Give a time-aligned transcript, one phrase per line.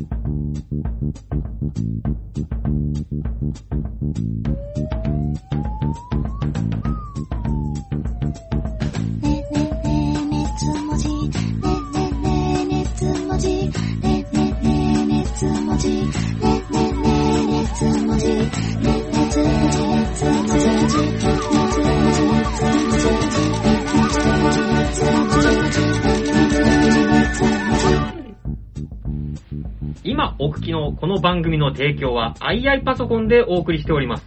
[0.00, 0.06] ね
[9.50, 11.28] ねねねつもじね
[12.66, 13.48] ねつもじ
[15.90, 15.96] ね
[17.46, 18.34] ねつもじね
[18.80, 18.88] ね
[20.14, 20.30] つも
[20.88, 21.49] じ
[30.10, 34.26] 今お聞きのこの番組の提供は II パソコンでお送りしております。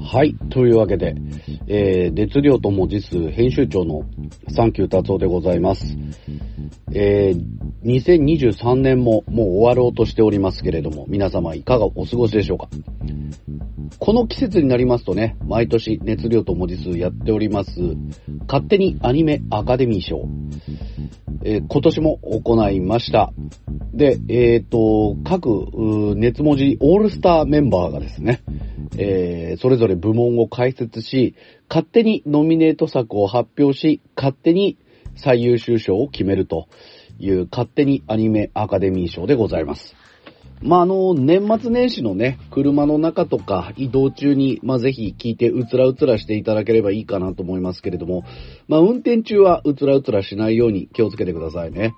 [0.00, 0.36] はい。
[0.50, 1.16] というわけで、
[1.66, 4.02] えー、熱量と文字数編集長の
[4.54, 5.96] サンキュー達夫でございます。
[6.92, 7.44] えー、
[7.82, 12.68] 2023年ももう終わろうとしておりますけれども、皆様いかがお過ごしでしょうか
[13.98, 17.80] この季節になりますとね、毎年熱量と文字数やっております、
[18.46, 20.28] 勝手にアニメアカデミー賞。
[21.48, 23.32] えー今年も行いました。
[23.94, 28.42] で、えっ、と、各熱文字オールスターメンバーがですね、
[28.98, 31.36] えーそれぞれ部門を解説し、
[31.68, 34.76] 勝手にノミネート作を発表し、勝手に
[35.14, 36.66] 最優秀賞を決めると
[37.20, 39.94] いう勝手にアニメアカデミー賞でございます。
[40.62, 48.24] まあ、あの、年末年始のね、車の中とか移動中に、まあ、ぜひ聞いてうつらうつらしていただければいいかなと思いますけれども、
[48.68, 51.94] まあ、運転中はうつらうつらしないように気をつけてくださいね。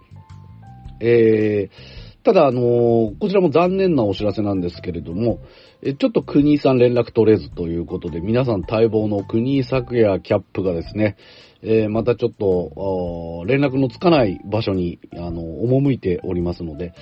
[1.01, 5.39] えー、ただ、あのーこちらも残念なお知らせなんですけれども、
[5.83, 11.17] えちょっと国井さん連絡取れずということで、皆さん待望の国井作也キャップがですね、
[11.63, 16.93] えーまたちょっと、連絡のつかない場所に、あの、赴いておりますので、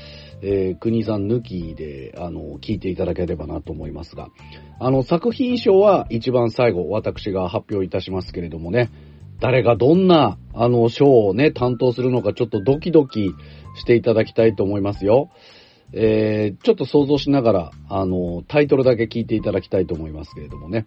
[0.43, 4.29] えー国さん抜きで、あの、聞いていただければなと思いますが、
[4.79, 8.91] あの、作品賞は一番最後、私が発表いたしますけれどもね、
[9.41, 13.33] 誰がどんな、あの、賞をね、担当するのかちょっとドキドキ
[13.77, 15.31] していただきたいと思いますよ。
[15.93, 20.87] えー、ちょっと想像しながら、あの、タイトルだけ聞いていただきたいと思いますけれどもね。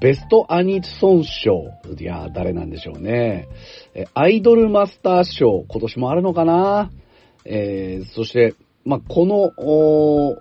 [0.00, 1.64] ベストアニソン賞。
[1.98, 3.46] いやー、誰なんでしょうね。
[3.94, 5.64] えアイドルマスター賞。
[5.68, 6.90] 今年もあるのかな？
[7.44, 8.54] えー、そして、
[8.84, 10.36] まあ、この、お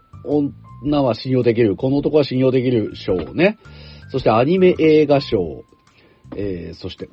[0.83, 3.57] 女は信用できる、この男は信用できる賞ね。
[4.09, 5.63] そしてアニメ映画賞。
[6.35, 7.09] えー、そして、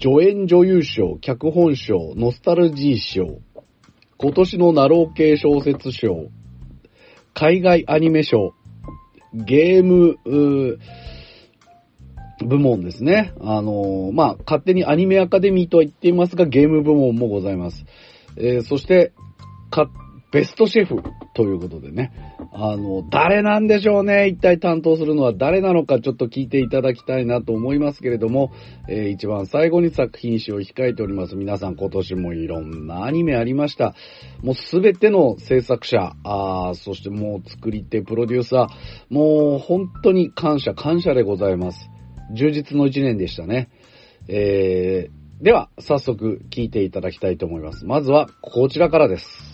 [0.00, 3.40] 助演女優賞、脚本賞、ノスタルジー賞。
[4.16, 6.30] 今年のナロー系小説賞、
[7.34, 8.54] 海外アニメ賞、
[9.34, 10.78] ゲーム、ー
[12.46, 13.32] 部門ですね。
[13.40, 17.84] あのーまあ、勝手にアニメアカデミーとは言っていますが、ゲーム部門もございます。
[18.36, 19.12] えーそして、
[19.70, 19.90] か、
[20.32, 21.02] ベストシェフ
[21.34, 22.10] ということでね。
[22.54, 24.28] あの、誰なんでしょうね。
[24.28, 28.50] 一体担当するのは誰なのかちょっと聞いていただきたいなと思いますけれども、
[28.88, 31.36] えー一番最後に作品集を控えております。
[31.36, 33.94] 皆さん今年もいろんなアニメありました。
[34.42, 41.90] もうすべての制作者、あーそしてもう作り手、プロデューサー、もう本当に感謝、感謝でございます。
[42.34, 43.68] 充実の一年でしたね。
[44.28, 47.84] えー、では、早速聞いていただきたいと思います。
[47.84, 49.51] まずはこちらからです。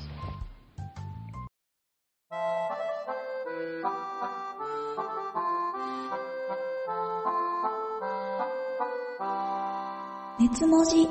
[10.57, 11.07] 文字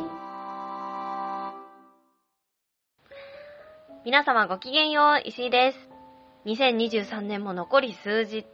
[4.04, 5.97] 皆様ごきげんよう、石井です。
[6.48, 8.46] 2023年も残り数日、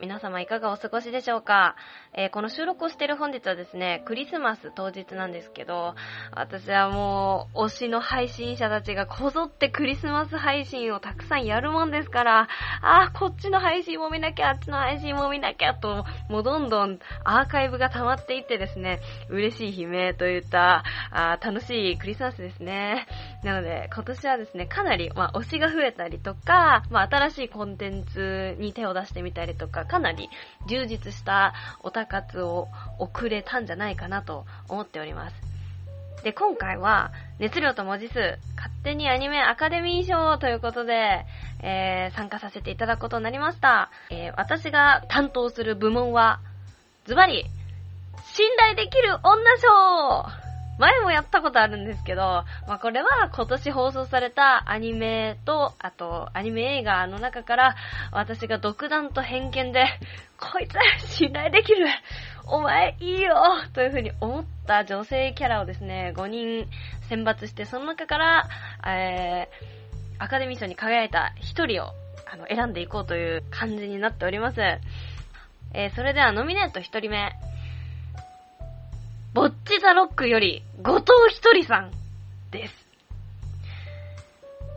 [0.00, 1.74] 皆様いかがお過ごしでしょうか、
[2.14, 5.96] えーこの収録をしてる本日はですね、クリスマス当日なんですけど、
[6.30, 12.48] 私はもう、推しの配信者たちがこぞってクリスマス配信をたくさんやるもんですから、
[12.82, 23.08] あー、こっちの配信も見なきゃ、あっちの配信も見なきゃと、もうどんどんアーカイブが溜まっていってですね、嬉しい悲鳴といった、あ楽しいクリスマスですね。
[23.42, 30.28] なので、今年はですね、かなり、まあ、推しが増えたりとか、まあ、新しいしコンテンツに手を出してみたりとか、かなり
[30.68, 32.68] 充実したオタ活を
[32.98, 35.36] 送れたんじゃないかなと思っております。
[36.22, 41.24] で、今回は、熱量と文字数、勝手にアニメアカデミー賞ということで、
[41.62, 43.90] えー参加させていただくことになりました。
[44.10, 46.40] えー私が担当する部門は、
[47.06, 47.46] ズバリ、
[48.34, 50.49] 信頼できる女賞
[50.80, 57.76] 前もやったことあるんですけど、まあ、これは今年放送されたアニメと、あとアニメ映画の中から、
[58.12, 59.84] 私が独断と偏見で、
[60.40, 61.86] こいつ信頼できる
[62.46, 63.34] お前いいよ
[63.74, 66.66] という風に思った女性キャラをですね、5人
[67.10, 68.48] 選抜して、その中から、
[68.86, 71.92] えー、アカデミー賞に輝いた1人を
[72.32, 74.62] あの選んでいこうという感じになっております。
[75.74, 77.32] えー、それではノミネート1人目。
[79.90, 81.90] ボッチザロックより、後藤ひとりさん
[82.52, 82.74] です。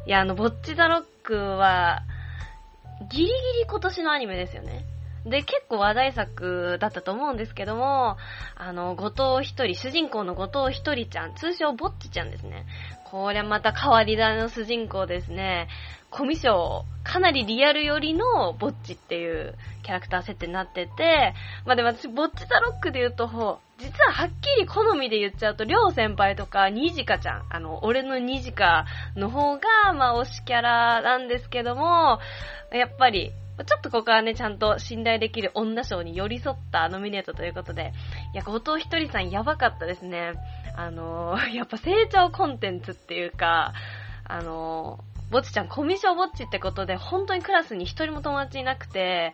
[0.07, 2.01] いや、あの、ぼっちザロックは、
[3.11, 4.85] ギリギリ今年のアニメですよね。
[5.23, 8.17] で、結構話題作だったと思うんですけども、
[8.55, 12.65] あの、後藤一人、主人公の後藤一人ちゃん、通称ぼっちちゃんですね。
[13.05, 15.67] これまた変わり種の主人公ですね。
[16.09, 21.35] コミュ障、かなりリアル寄りのぼっちっていうキャラクター設定になってて、
[21.65, 28.85] まあでも私、ぼっちザロックで言うと、実ははっきり好みで言っちゃうと、りょう先輩とか、にじかちゃん、あの、俺のにじか
[29.17, 32.19] の方が、まあ推しキャラなんですけども、
[32.71, 37.91] やっぱり、ちょっとここはね、ちゃんと信頼できる女賞に寄り添ったノミネートということで、
[38.33, 40.33] いや、後藤ひとりさんやばかったですね。
[40.77, 43.73] あのー、 やっぱ成長コンテンツっていうか、
[44.23, 49.33] あのー、ぼっちちゃんコミュ障ぼっちってことで、本当にクラスに一人も友達いなくて、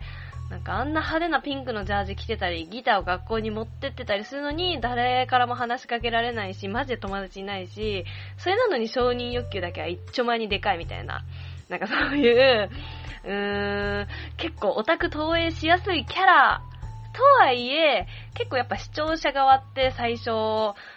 [0.50, 8.04] なんかあんな派手なピンクのジャージ着てたり、ギターを学校に持ってってたりするのに、誰からも話しかけられないし、マジで友達いないし、
[8.36, 11.22] それなのに承認欲求だけは一丁前にでかいみたいな。
[11.68, 12.68] なんかそういう、
[13.24, 14.08] うーん、
[14.38, 16.62] 結構オタク投影しやすいキャラ
[17.12, 20.30] とはいえ、結構やっぱ視聴者側って最初、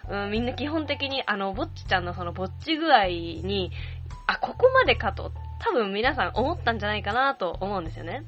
[0.09, 3.71] うん、みんな基本的にあの、ぼっちちゃんのそのぼっち具合に、
[4.25, 8.23] あ、ここまでかと、多分皆さん思ったんじゃないかなと思うんですよね。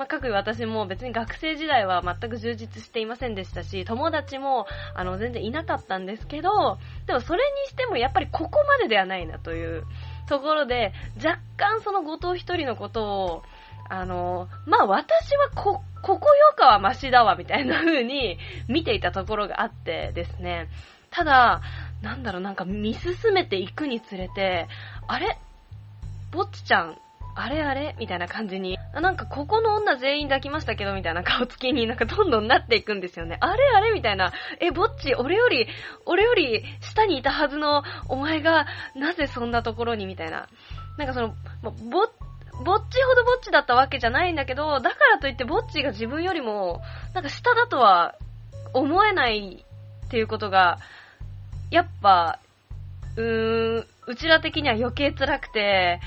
[0.00, 9.84] まあ、各位私も別に学生時代は全く充実していませんでしたし、友達も、あの、全然いなかったんですけど、でもそれにしてもやっぱりここまでではないなという
[10.26, 13.42] ところで、若干その後藤一人のことを、
[13.90, 18.38] あの、まあ、私はこ、ここよかはマシだわ、みたいな風に
[18.68, 20.70] 見ていたところがあってですね。
[21.10, 21.60] ただ、
[22.00, 24.66] なんだろう、なんか見進めていくにつれて、
[25.08, 25.36] あれ？
[26.32, 26.96] ぼっちちゃん、
[27.34, 33.38] あれあれみたいな感じに、なんかここの女全員抱きましたけど、みたいな顔つきになんかどんどんなっていくんですよね。
[33.40, 35.66] あれあれみたいな、え、ぼっち、俺より、
[36.06, 40.48] 俺より下にいたはずのお前が、なぜそんなところにみたいな。
[40.98, 41.70] なんかその、ぼ、
[42.64, 46.82] ぼっちほどぼっちだったわけじゃないんだけど、だからといってぼっちが自分よりも、
[47.14, 48.16] なんか下だとは
[48.74, 49.64] 思えない
[50.06, 50.78] っていうことが、
[51.70, 52.38] やっぱ、
[53.16, 56.00] うーん、うちら的には余計辛くて、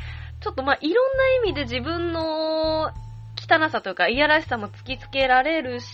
[0.43, 2.91] ちょっとまあ、いろんな意味で自分の
[3.37, 5.87] 汚さというか、いやらしさも突きつけられるし、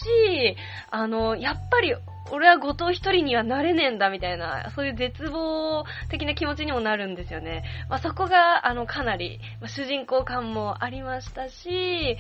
[0.90, 1.96] あの、やっぱり、
[2.32, 7.64] 俺は後藤一人にはなれねえんだみたいな、そういう絶望的な気持ちにもなるんですよね。
[7.90, 12.18] まあ、そこが、あの、かなり、まあ、主人公感もありましたし、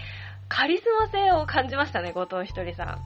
[0.48, 3.00] カリスマ性を感じましたね、後藤一人さん。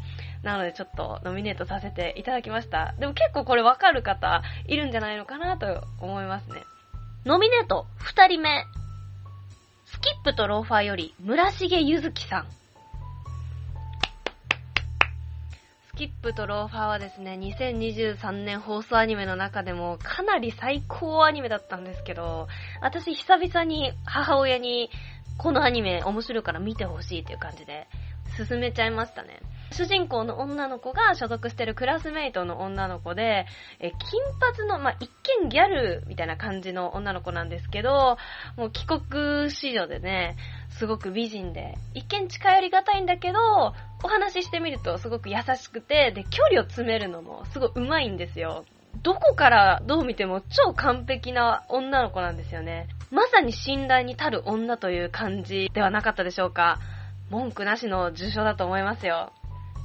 [0.43, 2.93] なのでちょっとノミネートさせていただきました。
[2.99, 6.63] でも結構これわかる方いるんじゃないのかなと思いますね。
[7.25, 8.65] ノミネート二人目。
[10.03, 12.47] スキップとローファーより村重ゆずきさん。
[15.87, 22.49] スキップとローファーはですね、2023年放送アニメの中でもかなり最高アニメだったんですけど、
[22.81, 24.89] 私久々に母親に
[25.37, 27.87] このアニメ面白いから見てほしいっていう感じで
[28.45, 29.39] 進めちゃいましたね。
[29.73, 33.45] 主人公の女の子が所属してるクラスメイトの女の子で、
[33.79, 35.09] え金髪の、まあ、一
[35.41, 38.17] 見ギャルみたいな感じの女の子なんですけど、
[38.55, 40.37] もう帰国子女でね、
[40.69, 43.39] すごく美人で、一見近寄りがたいんだけど、
[44.03, 48.65] お話ししてみるとすごく優しくて、で、距離を詰めるのもすごい上手いんですよ。
[49.01, 52.87] どこからどう見ても超完璧な女の子なんですよね。
[53.11, 56.79] まさに信頼に足る女という感じではなかったでしょうか。
[57.29, 59.31] 文句なしの受賞だと思いますよ。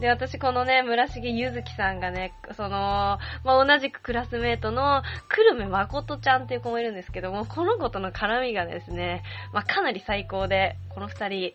[0.00, 11.52] で、私このね、村重ゆずきさんがね、その、まあ、同じくクラスメートの、久留米誠ちゃんっていう子もいるんですけども、この子との絡みがですね、まあ、かなり最高で、この二人、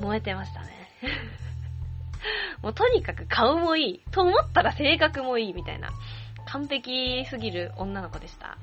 [0.00, 0.68] 燃えてましたね。
[2.62, 4.02] もうとにかく顔もいい。
[4.10, 5.90] と思ったら性格もいいみたいな。
[6.46, 8.56] 完璧すぎる女の子でした。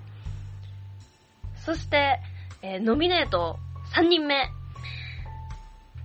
[1.57, 2.19] そして、
[2.61, 3.57] えー、ノミネート
[3.95, 4.49] 3人目。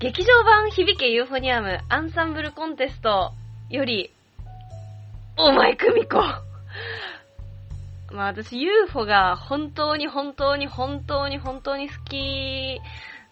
[0.01, 3.33] 劇場版響けユーフォニアムアンサンブルコンテスト
[3.69, 4.13] より、
[5.37, 6.19] お前久美子
[8.15, 12.81] まあ私 UFO が本当に本当に本当に本当に好き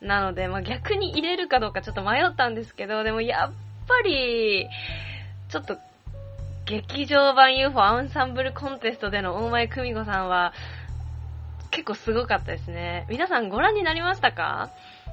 [0.02, 3.52] なので、まあ逆に入れるかどうかちょっと迷ったんですけど、でもやっ
[3.86, 4.68] ぱり、
[5.48, 5.78] ちょっと、
[6.64, 10.52] 劇場版 UFO アンサンブルコンテストでの大前久美子さんは、
[11.70, 13.06] 結構すごかったですね。
[13.08, 14.70] 皆さんご覧になりましたか？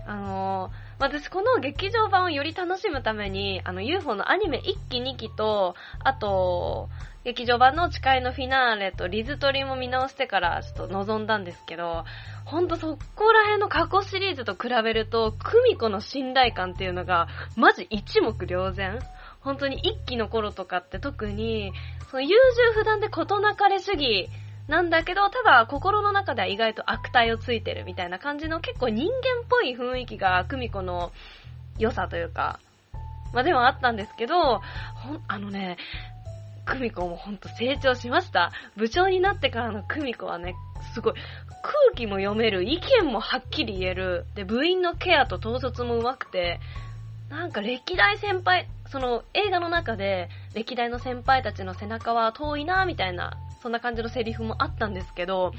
[0.08, 6.88] あのー私この劇場版をより楽しむために、あの UFO のアニメ1期2期と、あと、
[7.26, 12.06] 劇場版の誓いのフィナーレとリズトリも見直してからちょっと望んだんですけど、
[12.46, 19.02] ほんとそこら辺の過去シリーズと比べると、クミコの信頼感っていうのが、マジ一目瞭然。
[19.42, 21.74] 本当に一期の頃とかって特に、
[22.12, 24.30] その優柔不断で事なかれ主義
[24.68, 31.12] なんだけど、ただ心の中では意外と悪態をついてるみたいな感じの結構人間っぽい雰囲気が久美子の
[31.78, 32.60] 良さというか、
[33.34, 34.62] まあでもあったんですけど、
[34.96, 35.78] ほん、あのね、
[36.66, 38.52] 久美子もほんと成長しました。
[38.78, 40.56] 部長になってからの久美子はね、
[40.94, 41.14] すごい、
[41.62, 46.60] 空気も読める、意見もはっきり言える、で、部員のケアと統率も上手くて、
[47.30, 55.54] なんか歴代先輩、その映画の中で歴代の先輩たちの背中は遠いなみたいな、そんな感じのセリフもあったんですけど、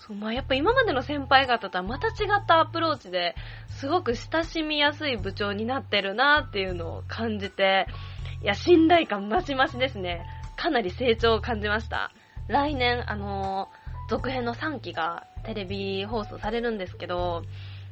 [0.00, 3.36] そうまあ、やっぱ今までの先輩方とはまた違ったアプローチで、
[3.68, 7.86] すごく親しみやすい部長になってるなっていうのを感じて、
[8.42, 10.26] いや、信頼感増し増しですね。
[10.56, 12.10] かなり成長を感じました。
[12.48, 17.42] 来年、あのー、続編の3期がテレビ放送されるんですけど、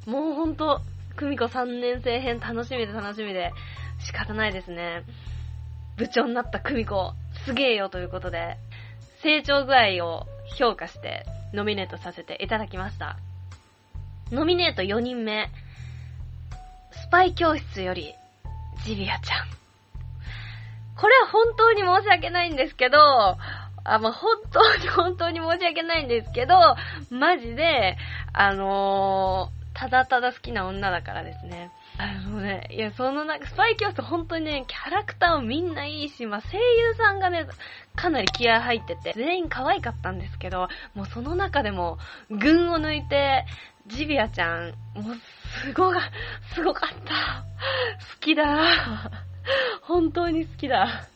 [0.06, 0.80] もうほんと、
[1.16, 3.52] 久美子3年生編楽しみで楽しみで
[4.00, 5.04] 仕方ないですね。
[5.96, 7.12] 部長になった久美子、
[7.44, 8.56] すげえよということで、
[9.24, 10.26] 成長具合を
[10.58, 13.16] 評価してノミネートさせていただきました。
[14.30, 15.48] ノミネート4人目、
[16.92, 18.14] スパイ教室より、
[18.84, 19.46] ジビアちゃん。
[21.00, 23.38] これは本当に申し訳ないんですけど、あ、
[23.98, 26.54] ま、本当に本当に申し訳ないんですけど、
[27.08, 27.96] マジで、
[28.34, 31.70] あのー、ただただ好きな女だからですね。
[31.96, 37.46] あのね、いや、そのなんか、スパイ教室本当にね、キャラクターもみんないいし、まあ、声優さんがね、
[37.94, 41.98] かなり気合入ってて、全員可愛かったんですけど、もうその中でも、
[42.30, 43.46] 群を抜いて、
[43.86, 45.16] ジビアちゃん、もう、
[45.62, 46.00] すごが、
[46.52, 47.44] すごかった。
[48.14, 49.12] 好きだ。
[49.82, 51.06] 本当に好きだ。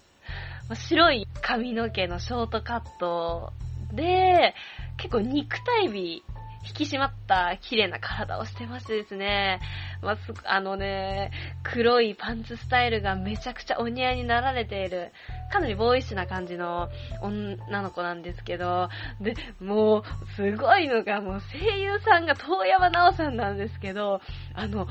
[0.75, 3.53] 白い髪の毛のショートカット
[3.93, 4.55] で、
[4.97, 6.23] 結構肉体美
[6.67, 9.61] 引き締まった綺麗な体をしてましてですね、
[10.03, 11.31] まあ、あのね、
[11.63, 15.13] 黒いパンツスタイルがめちゃくちゃお似合いになられている、
[15.53, 16.89] かなりボーイッシュな感じの
[17.23, 18.89] 女の子なんですけど、
[19.21, 20.03] で、もう、
[20.37, 24.21] すごいのが、もう声優さんが遠山奈緒さんなんですけど、
[24.55, 24.87] あの、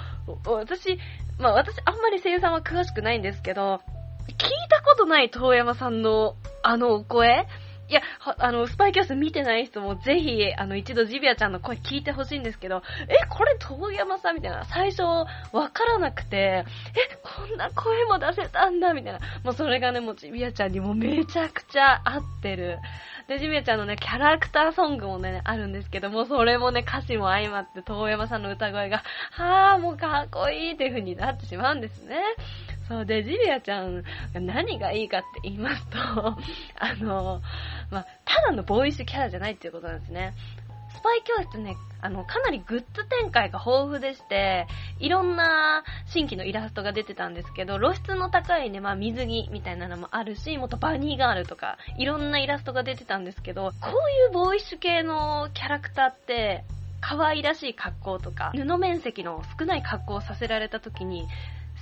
[0.45, 0.97] 私、
[1.39, 3.81] まあ私あんまり声優さんは詳しくないんですけど、
[4.27, 7.47] 聞いたことない遠山さんのあのお声。
[7.89, 8.01] いや、
[8.37, 15.25] あの、スパイキャス見てない人もぜひ、あの、一度ジビアちゃんの声聞いてほしいんですけど、え、これ遠山さんみたいな、最初、わ
[15.71, 19.19] からなくて、え、こんな声も出せたんだみたいな。
[19.43, 22.79] もうそれがね、もうジビアちゃんにもめちゃくちゃ合ってる。
[23.29, 29.01] で、ジビアちゃんのね、キャラクターソングもね、あるんですけども、それもね、歌詞も相まって、遠山さんの歌声が、
[29.31, 32.17] はぁ、もうかっこいいっていう風になってしまうんですね。
[32.87, 35.97] そうで、ジビアちゃんが何がいいかって言いますと、
[36.79, 37.41] あの、
[37.91, 40.33] まあ、ただのボーイッシュキャラじゃないっていうことなんですね。
[40.89, 44.67] スパイ教室ね、あの、かなりグッズ展開が豊富でして、
[44.99, 56.63] いろんな新規のイラストが出てたんですけど、露出の高いね、まあ水着みたいなのもあるし、もっとバニーガールとか、いろんなイラストが出てたんですけど、こういうボーイッシュ系のキャラクターって、
[56.99, 61.27] 可愛らしい格好とか、布面積の少ない格好をさせられた時に、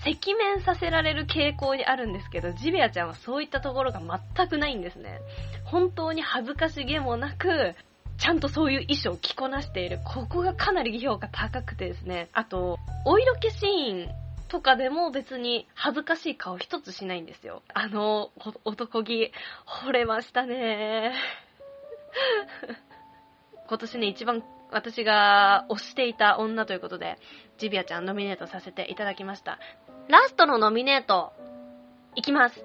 [0.05, 3.99] 赤面させられる傾向にあるんですけど、ジビアちゃんはそういったところが
[4.35, 5.19] 全くないんですね。
[5.63, 7.73] 本当に恥ずかしげもなく、
[8.17, 9.99] ちゃんとそういう衣装を着こなしている。
[10.05, 12.29] ここがかなり評価高くてですね。
[12.33, 14.09] あと、お色気シーン
[14.47, 17.63] とかでも別に恥ずかしい顔一つしないんですよ。
[17.73, 18.31] あの、
[18.63, 19.31] 男気、
[19.83, 21.13] 惚れましたね。
[23.67, 27.17] 今年ね、一番私が推していた女ということで、
[27.57, 29.59] ジビアちゃんノミネートさせていただきました。
[30.07, 31.33] ラストのノミネート、
[32.15, 32.63] いきます。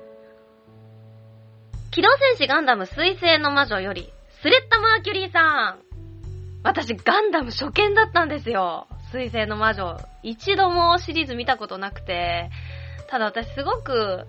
[1.90, 5.78] 機動戦士ガンダム水星の魔女より、スレッタ・マーキュリーさん。
[6.62, 8.88] 私、ガンダム初見だったんですよ。
[9.11, 9.97] 水星の魔女。
[10.23, 12.50] 一度もシリーズ見たことなくて、
[13.09, 14.26] ただ私すごく、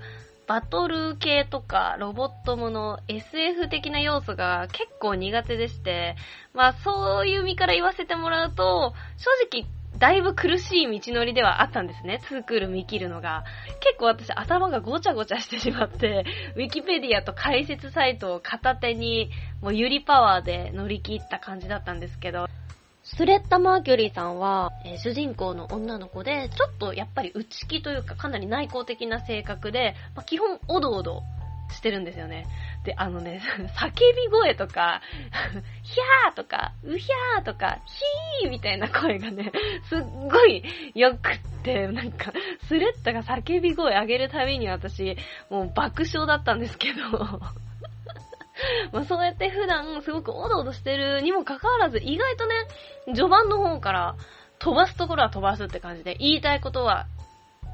[0.48, 6.16] バトル系とかロボットもの SF 的な要素が結構苦手でして、
[6.54, 9.66] まあそういう身から言わせてもらうと、正直
[9.98, 12.22] だいぶ苦しい道のりではあったんですね。
[12.28, 13.44] ツークール見切るのが。
[13.82, 19.30] 結構私頭がごちゃごちゃしてしまって、 ウィキペディアと解説サイトを片手に、
[19.62, 22.48] もうユリパワーで乗り切った感じだったんですけど、
[23.04, 31.24] スレッタ・マーキュリーさんは、えー、主人公の女の子で、ちょっとやっぱり内気というかかなり内向的な性格で、まあ、基本おどおど
[31.72, 32.46] してるんですよね。
[32.84, 33.42] で、あのね、
[33.78, 35.02] 叫び声とか、
[35.84, 37.80] ひゃーとか、うひゃーとか、
[38.42, 39.52] ひーみたいな声がね、
[39.88, 40.64] すっごい
[40.96, 42.32] よくって、なんか、
[42.68, 45.16] スレッタが叫び声上げるたびに私、
[45.50, 47.02] もう爆笑だったんですけど、
[48.92, 52.54] まあそうやって普段すごくおどおどしてるにもかかわらず、意外とね、
[53.08, 54.16] 序盤の方から
[54.60, 57.06] 飛ばすところは飛ばすって感じで、言いたいことは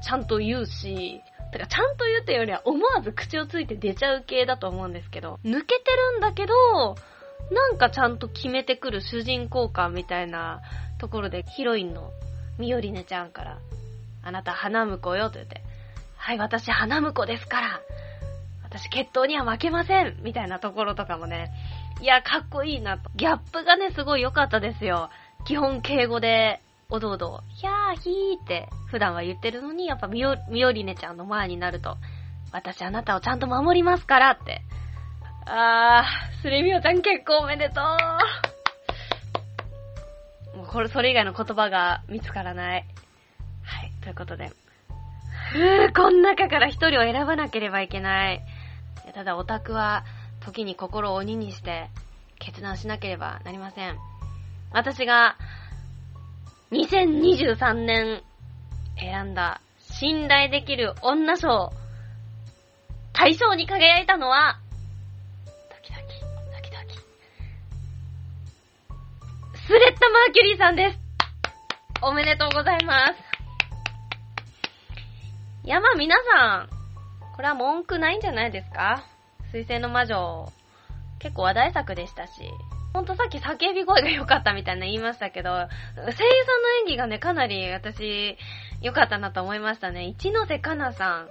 [0.02, 1.20] ちゃんと言うし、
[1.52, 6.96] だからちゃんと言うってよりは思わず口をついて出ちゃう系だと思うんですけど、抜けてるんだけど、
[7.50, 10.60] なんかちゃんと決めてくる主人公感みたいな
[10.98, 12.12] ところでヒロインの
[12.58, 13.58] ミオリネちゃんから、
[14.22, 15.62] あなた花婿よと言って、
[16.16, 17.80] はい、私花婿ですから、
[18.64, 21.50] 私決闘には負けませんみたいなところとかもね、
[22.02, 23.10] いや、かっこいいなと。
[23.16, 25.10] ギャップがね、すごい良かったですよ。
[25.46, 31.98] 基本敬語で、おどおど、ひゃーひーって普段は言ってるのに、やっぱミオミオリネちゃんの前になると、
[32.50, 34.62] 私あなたをちゃんと守りますからって。
[35.44, 37.82] あー、スレミオちゃん結婚おめでと
[40.54, 40.56] う。
[40.56, 42.86] もうこれ、それ以外の言葉が見つからない。
[43.64, 44.50] はい、ということで。
[45.52, 48.40] ふぅ、こん中から一人を選ばなければいけない。
[49.12, 50.06] ただオタクは、
[50.40, 51.90] 時に心を鬼にして
[52.38, 53.98] 決断しなければなりません。
[54.72, 55.36] 私が
[56.70, 58.22] 2023年
[58.98, 61.72] 選んだ信頼できる女賞
[63.14, 64.60] 大賞に輝いたのは
[65.46, 66.98] ドキドキ、ドキドキ。
[69.66, 70.98] スレッタ・マーキュリーさんです。
[72.02, 73.14] おめでとうございます。
[75.64, 76.68] いや、まあ皆さん、
[77.34, 79.04] これは文句ないんじゃないですか？
[79.50, 80.52] 水星の魔女、
[81.18, 82.32] 結構話題作でしたし、
[82.92, 86.18] ほんとさっき叫び声が良かったみたいな言いましたけど、声優さんの
[86.80, 88.36] 演技がね、かなり私、
[88.80, 90.06] 良かったなと思いましたね。
[90.06, 91.28] 一ノ瀬かなさん。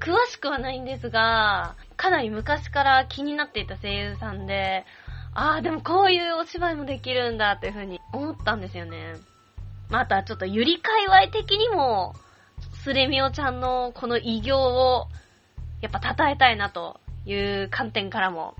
[0.00, 4.84] 詳しくはないんですが、かなり昔から気になっていた声優さんで、
[5.32, 9.14] ああ、でもこういうお芝居もできるんだっていう風に思ったんですよね。
[9.90, 12.14] またちょっとゆり界隈的にも、
[12.82, 15.08] スレミオちゃんのこの偉業を、
[15.82, 18.54] やっぱ称えたいなという観点からも、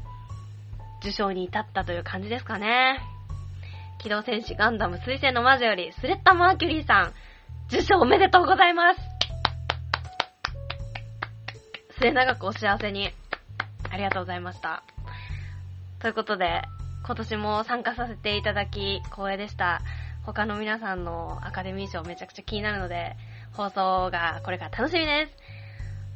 [1.01, 3.01] 受賞に至ったという感じですかね。
[3.99, 7.13] 機動戦士ガンダム水星の魔女より、スレッタ・マーキュリーさん、
[7.69, 9.01] 受賞おめでとうございます
[11.99, 13.11] 末永くお幸せに、
[13.91, 14.83] ありがとうございました。
[15.99, 16.63] ということで、
[17.05, 19.81] 今年も参加させていただき、光栄でした。
[20.25, 23.17] 他の皆さんのアカデミー賞めちゃくちゃ気になるので、
[23.53, 25.33] 放送がこれから楽しみです。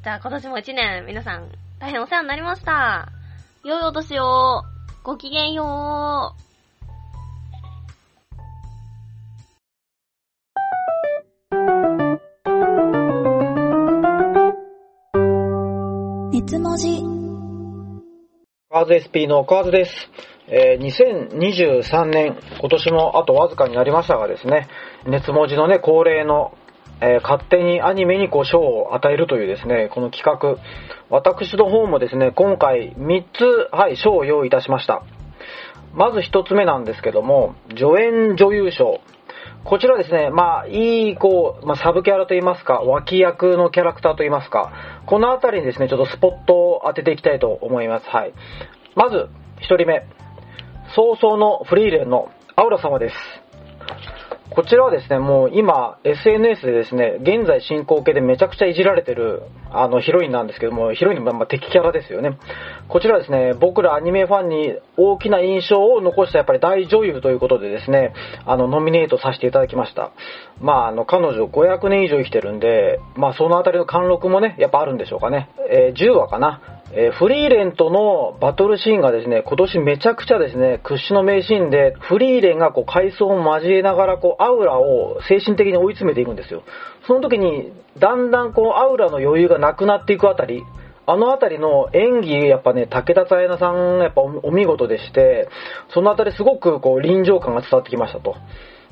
[0.03, 3.09] じゃあ今年も一年皆さん大変お世話になりました。
[3.65, 4.63] 良いお年を。
[5.03, 6.51] ごきげんよう。
[16.33, 17.01] 熱文字。
[18.69, 19.93] カーズ SP のカーズです。
[20.49, 24.69] えー、2023年、今年もあとわずかになりましたがですね、
[25.07, 26.53] 熱文字のね、恒例の
[27.03, 30.63] えー、勝手にアニメにこう賞を与えるというですね、この企画。
[31.09, 35.03] 私の方もですね、今回3つ、はい、賞を用意いたしました。
[35.95, 39.01] まず1つ目なんですけども、助演女優賞。
[39.65, 44.73] こちらですね、まあ、いい、こう、まあ、サブキャラといいますか、脇役のキャラクターといいますか、
[45.07, 48.09] このあたりにですね、ちょっとスポットを当てていきたいと思います。
[48.09, 48.33] はい。
[48.95, 49.29] まず、
[49.61, 50.07] 1人目。
[50.95, 53.17] 早々のフリーレンのアウラ様です。
[54.51, 62.37] こちらはですね、もう今、SNS でですね、現在進行形でめちゃくちゃいじられてる、あの、ヒロインなんですけども、ヒロインのま敵キャラですよね。
[62.89, 68.13] こちらはですね、僕らアニメファンに大きな印象を残したやっぱり大女優ということでですね、
[68.45, 70.11] あの、ノミネートさせていただきました。
[70.61, 75.49] まあ、あの、彼女500年以上生きてるんで、まあ、そのあたりの貫禄もね、やっぱあるんでしょうかね。
[75.71, 76.80] えー、10話かな。
[76.93, 86.65] えー、フリーレンとのバトルシーンがですね、今年めちゃくちゃですね、屈指の名シーンで、フリーレンがこう階層を交えながら、こう、アウラを精神的に追い詰めていくんですよ。
[87.07, 90.65] その時に、だんだんこう、アウラの余裕がなくなっていくあたり、
[91.07, 95.49] あのあたりの演技、やっぱね、武田彩奈さん、やっぱお見事でして、
[95.91, 98.35] そのあたりすごくこう、臨場感が伝わってきましたと。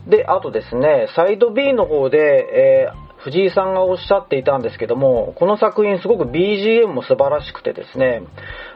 [0.09, 8.23] で、あとですね、サイド B の方で、えー藤井さんがおっしゃっていたんですけども、この作品すごく BGM も素晴らしくてですね、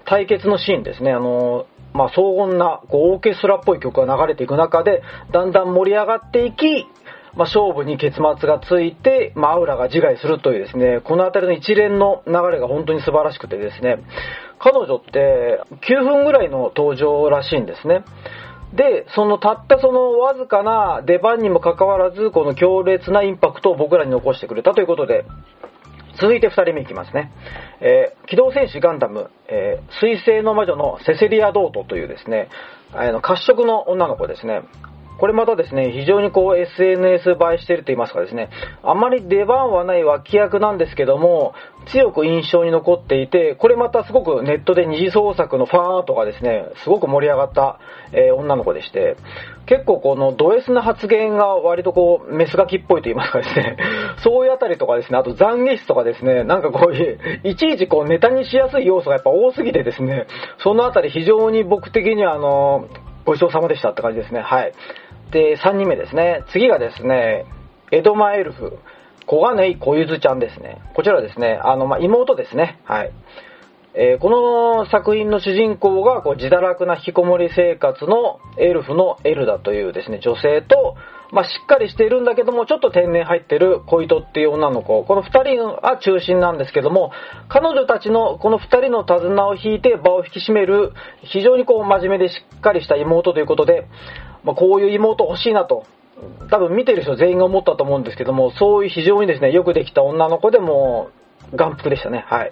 [0.04, 6.86] 対決のシーンですね、あの、まあ、荘厳なこうオーケストラっぽい曲が流れていく中で、だんだん盛り上がっていき、
[7.34, 14.02] まあ、勝負に結末がついて、まあ、アウラが自害するというですね、このあたりの一連の流れが本当に素晴らしくてですね、
[14.58, 18.04] 彼女って9分ぐらいの登場らしいんですね。
[18.72, 25.24] で、そのたったそのわずかな出番にもかかわらず、この強烈なインパクトを僕らに残してくれたということで、
[26.20, 27.32] 続いて2人目いきますね。
[27.80, 32.48] えー、機動戦士ガンダム、えー、水星の魔女のセセリア・ドートというですね、
[32.92, 34.62] あの、褐色の女の子ですね。
[35.22, 38.50] これまたですね、非常にこう SNS 映えしてると言いますかですね、
[38.82, 41.54] あまり出番はない脇役なんですけども、
[41.86, 47.78] 強く印象に残っていて、これまたすごくネットで二次創作のファンとかですね、すごく盛り上がった、
[48.10, 49.16] えー、女の子でして、
[49.66, 53.76] 結構このド S な発言が割とこう、メスガキっぽいと言いますかですね、
[54.24, 60.26] そういうあたりとかですね、あと懺悔室とかですね、なんかこういう、いちいちこうネタにしやすい要素がやっぱ多すぎてですね、
[60.58, 62.88] そのあたり非常に僕的にはあの、
[63.24, 64.40] ごちそうさまでしたって感じですね。
[64.40, 64.72] はい。
[65.32, 66.44] で、3人目ですね。
[66.52, 67.46] 次がですね、
[67.90, 68.78] 江戸前エルフ、
[69.26, 70.80] 小金井小ゆずちゃんですね。
[70.94, 72.80] こちらですね、あの、まあ、妹ですね。
[72.84, 73.12] はい。
[73.94, 80.96] えー、この作品の主人公がこう自堕落な引きこもり生活のエルフのエルダというですね、女性と、
[81.30, 85.04] まあ、しっかりしているんだけども、ちょっと天然入ってる小糸っていう女の子。
[85.04, 87.12] この二人が中心なんですけども、
[87.48, 90.92] 彼女たちのこの二人の手綱を引いて場を引き締める、
[91.22, 93.86] 非常にこう真面目でしっかりした妹ということで、
[94.44, 95.84] まあ、こういう妹欲しいなと、
[96.50, 101.10] 多分見てる人全員が思ったと思うんですけども、そういう非常にですね、よくできた女の子でも、
[101.54, 102.24] 眼福でしたね。
[102.26, 102.50] はい。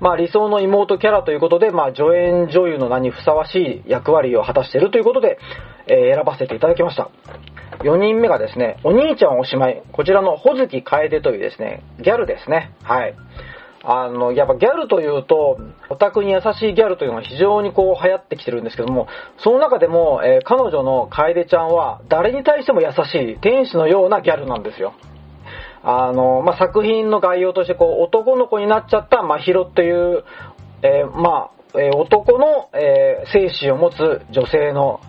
[0.00, 5.38] まあ理想の妹キャラということで、まあ助演女優の名にふさわしい役割を果たしているということで、
[5.88, 7.10] えー、選ばせていただきました。
[7.80, 9.82] 4人目がですね、お兄ちゃんおしまい。
[9.92, 12.74] こちらのほずき楓というですね、ギャルですね。
[12.82, 13.14] はい。
[13.90, 24.92] あの、やっぱギャルというと、オタクに優しいギャルというのが非常にこう流行ってきてるんですけども、その中でも、えー、彼女の楓ちゃんは誰に対しても優しい天使のようなギャルなんですよ。
[25.82, 30.22] あの、まあ、作品の概要としてこう、男の子になっちゃった真宙という、
[30.82, 35.00] えー、まあ、えー、男の、え精子を持つ女性の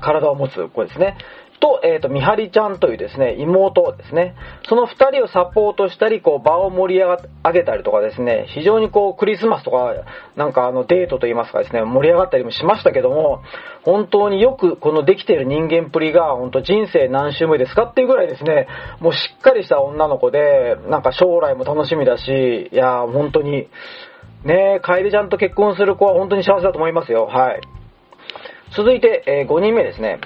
[0.00, 1.16] 体を持つ子ですね。
[1.66, 4.36] と、えっ、ー、と、みはりちゃんというですね、妹ですね。
[4.68, 7.18] その二人をサポートしたり、こう、場を盛り上
[7.52, 9.94] げたりとかですね、非常にこう、クリスマスとか、
[10.36, 13.42] なんかあの、デートといいますかですね、盛り上がったりもしましたけども、
[13.84, 18.68] 本当によくこのできている人間っぷりが、本当人生何周目ですかっていうぐらいですね、
[19.00, 23.68] もうしっかりした女の子で、なんか将来も楽しみだし、いやー本当に、
[24.44, 27.26] ね楓ちゃんと結婚する子は本当に幸せだと思いますよ。
[27.26, 27.60] はい。
[28.76, 30.20] 続いて、えー、5人目ですね。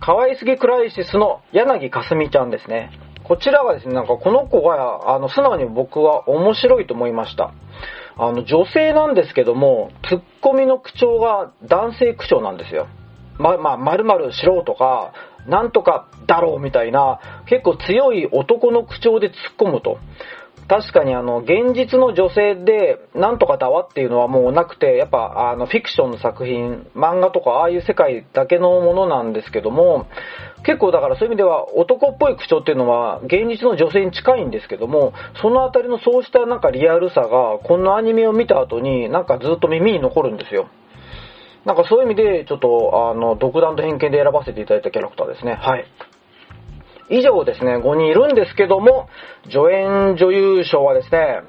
[0.00, 2.90] 可愛すぎクライシスの柳かすみちゃんですね。
[3.22, 7.52] こちらはですね、なんかこの子が、あの、素直に僕は面白いと思いました。
[8.16, 12.86] あの、女性なんですけども、ツッコミの口調が男性口調なんですよ。
[13.38, 15.12] ま、まあ、〇〇しろとか、
[15.46, 19.98] なんとかだろうみたいな、結構強い男の口調で突っ込むと。
[20.70, 30.06] 確かにあの、現実の女性で、なんとかだわっていうのはもうなくて、やっぱあの、フィクションの作品、漫画とかああいう世界だけのものなんですけども、
[30.62, 40.68] 結構だからそういう意味では男っぽい口調っていうのは現実の女性に近いんですけども、そのあたりのそうしたなんかリアルさが、このアニメを見た後になんかずっと耳に残るんですよ。
[41.64, 45.58] なんかそういう意味で、ちょっと、あの、独断と偏見で選ばせていただいたキャラクターですね。
[45.60, 45.84] はい。
[47.10, 49.08] 以上ですね、5人いるんですけども、
[49.44, 51.42] 助演女優賞はですね、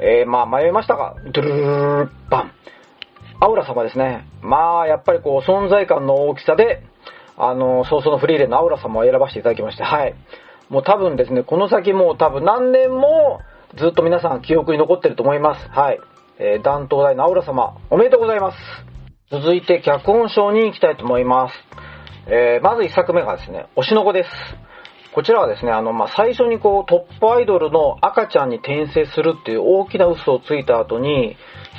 [0.00, 2.52] えー、まあ迷いましたが、ドゥルルルルバン。
[3.40, 4.28] アウラ様ですね。
[4.40, 6.84] まあ、やっぱりこう、存在感の大きさで、
[7.36, 10.14] あの、早々のフリーレンのアウラ様を選ばせていただきまして、はい。
[10.68, 13.40] もう多分ですね、この先もう多分何年も
[13.76, 15.68] ずっと皆さん記憶に残ってると思います。
[15.70, 15.98] はい。
[16.38, 18.58] えー、断頭台のアウラ様、おめでとうございます。
[19.30, 21.54] 続いて脚本賞に行きたいと思います。
[22.26, 24.30] えー、まず1作目がですね、推しの子です。
[25.14, 31.36] こちらはですね、あの、まあ、最初にこう、トップアイドルの赤ちゃんに転生するっていう大きな嘘をついた後に、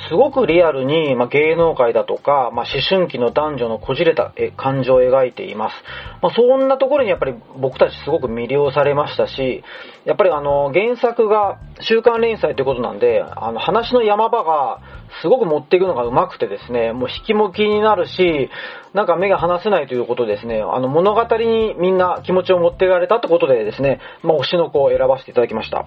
[0.08, 5.76] すごくリアルに、まあ、芸能界だとか、まあ、思春期の男女のこじれた感情を描いています。
[6.20, 9.62] まあ、そんなところにやっぱり僕たちすごく魅了されましたし、
[10.04, 14.80] やっぱりあの、原作が週刊連載ということなんで、あの、話の山場が
[15.22, 18.50] すごく持っていくのが上手くてですね、もう引きもきになるし、
[18.92, 25.86] なんか目が離せないということですね、あの、物語にみんな気持ちを持っていかれたってことでですね、まあ、推しの子を選ばせていただきました。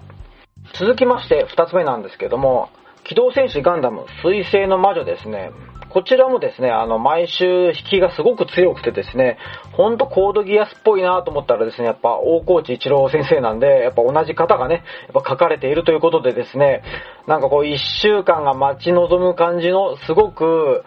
[0.74, 2.70] 続きまして、二つ目なんですけども、
[3.08, 5.50] 機動戦士ガンダム、水星の魔女ですね。
[5.88, 9.38] こちらもですね、あの、毎週引きがすごく強くてですね、
[9.72, 16.82] ほんとコードギアスっぽいなと思ったらですね、やっぱ大河内一郎先生なんで、やっぱ同じ方がね、やっぱ書かれているということでですね、
[17.26, 20.84] なんかこう一週間が待ち望む感じの、すごく、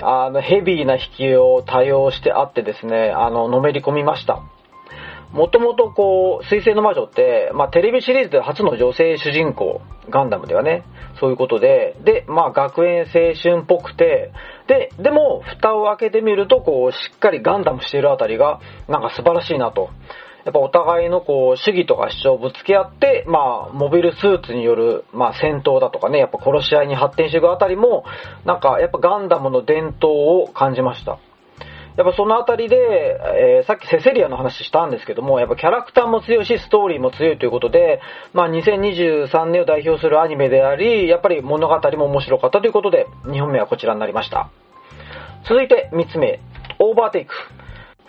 [0.00, 4.40] あの、ヘビーな引きを多用してあってですね、あの、のめり込みました。
[5.32, 10.84] もともとこう、水星の魔女って、まあテレビシリーズで初の女性主人公、ガンダムではね、
[11.20, 14.32] そういうことで、で、まあ学園青春っぽくて、
[14.66, 19.90] で、でも、蓋を開けてみると、こう、しっかりガンダムしているあたりが、なんか素晴らしいなと。
[20.44, 28.04] やっぱお互いのこう、主義とか主張をぶつけ合って、まあ、モビルスーツによる、まあ戦闘だとかね、やっぱ殺し合いに発展していくあたりも、
[28.46, 30.10] なんかやっぱガンダムの伝統
[30.42, 31.18] を感じました。
[31.98, 38.00] やっぱそのあたりで、えー、さっきセセリアの話したんですけども、やっぱキャラクターも強いし、ストーリーも強いということで、
[38.32, 44.48] まあ2023年を代表するアニメであり、やっぱり物語も面白かったということで、2本目はこちらになりました。
[45.48, 46.38] 続いて3つ目、
[46.78, 47.34] オーバーテイク。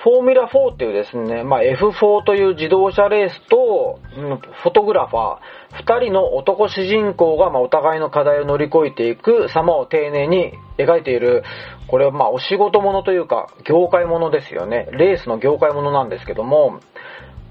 [0.02, 11.44] フォーミュラ4っていうですね、まあ、F4 という自動車レースと、うんフォトグラファー、二人の男主人公が、まあ、お互いの課題を乗り越えていく様を丁寧に描いている、
[11.88, 14.88] これはまあ、お仕事ものというか、業界ものですよね。
[14.94, 16.80] レースの業界ものなんですけども、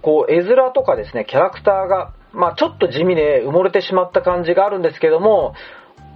[0.01, 5.55] こう、絵面とかですね、キャラクターが、まあ、ちょっと地味で埋もれてしまった感じがあるんですけども、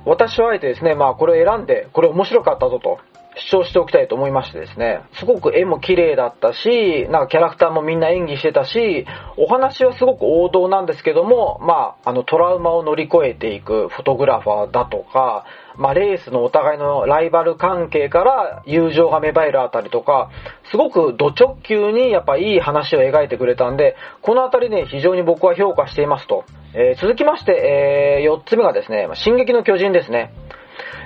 [0.06, 2.98] 私はあえてですね、まあ、これを選んで、これ面白かったぞと。
[3.36, 15.44] 主張しておきたいと思いましてですね、すごく絵も綺麗だったし、なんかキャラクターもみんな演技してたし、お話はすごく王道なんですけども、まあ、あのトラウマを乗り越えていくフォトグラファーだとか、
[15.76, 20.30] まあ、レースのお互いのライバル関係から友情が芽生えるあたりとか、
[20.70, 26.44] すごくド直球にやっぱいい話を描いてくれたんで、このあたりね、非常に僕は評価していますと。
[26.74, 30.32] えー続きまして、えー4つ目がですね、進撃の巨人ですね。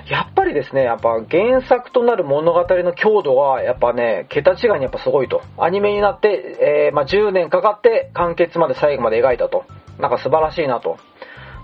[0.09, 5.41] やっぱりですね、やっぱ原作となる物語の強度は、やっぱね、桁違いにやっぱすごいと。
[5.57, 9.65] アニメになって、えーまあ、10年かかって完結まで最後まで描いたと。
[9.99, 10.97] なんか素晴らしいなと。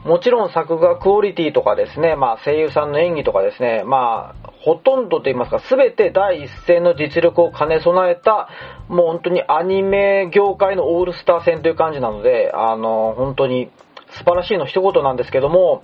[0.03, 8.49] もちろん作画クオリティとかですね、まあ声優さんの演技とかですね、まあほとんどと言いますか、すべて第一線の実力を兼ね備えた、
[8.89, 13.71] もう本当にアニメ業界のオールスター戦という感じなので、あの、本当に
[14.09, 15.83] 素晴らしいの一言なんですけども、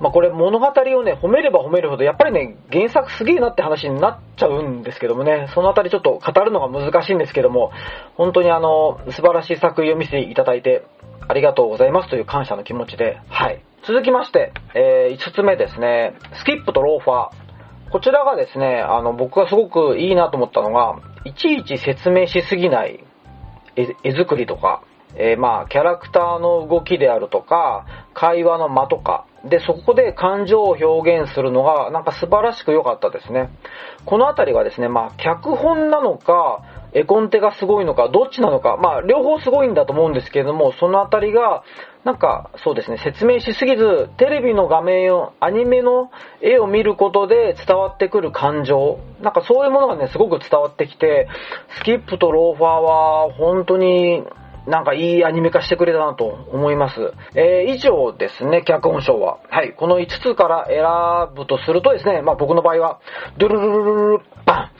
[0.00, 7.72] まあこれ物語をね、褒めれば褒めるほど、やっぱりね、原作すげえなって話になっちゃうんですけどもね、そのあたりちょっと語るのが難しいんですけども、
[8.14, 10.84] 本当にあの、素晴らしい作品を見せていただいて、
[11.28, 13.62] ありがとうございますという感謝の気持ちで、はい。
[13.84, 17.90] 続きまして、え5つ目ですね、スキップとローファー。
[17.90, 23.04] こちらがですね、あの、僕がすごくいいなと思ったのが、いちいち説明しすぎない
[23.76, 24.82] 絵作りとか、
[25.18, 33.50] えーまあ、キャラクターの動きであるとか、会話の間とか、で、そこで感情を表現するのが、なんか素晴らしく良かったですね。
[34.04, 41.62] このあたりがですね、まあ、脚本なのか、絵コンテがすごいのか、どっちなのか、まあ、両方すごいんだと思うんですけれども、そのあたりが、
[42.04, 51.28] なんか、そうですね、説明しすぎず、テレビの画面を、アニメの絵を見ることで伝わってくる感情、なんかそういうものがね、すごく伝わってきて、
[51.80, 54.22] スキップとローファーは、本当に、
[54.66, 57.12] なんかいいアニメ化してくれたなと思います。
[57.34, 59.38] えー、以上ですね、脚本賞は。
[59.48, 63.00] はい、この5つから選ぶとするとですね、まあ僕の場合は、
[63.38, 64.70] ドゥルルルルルルバン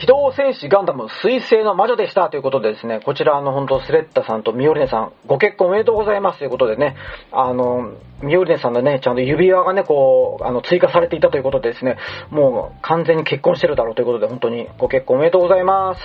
[0.00, 6.96] 機動戦士ガンダム水星の魔女でしたということでですね、こちらの本当スレッタさんとミオリネさん、ご結婚おめでとうございますということでね、
[7.32, 11.98] あの、ミオリネさんのね、ちゃんと指輪がね、こう、あの、追加されていたということでですね、
[12.30, 16.00] もう完全に結婚してるだろうということで、本当にご結婚おめでとうございます。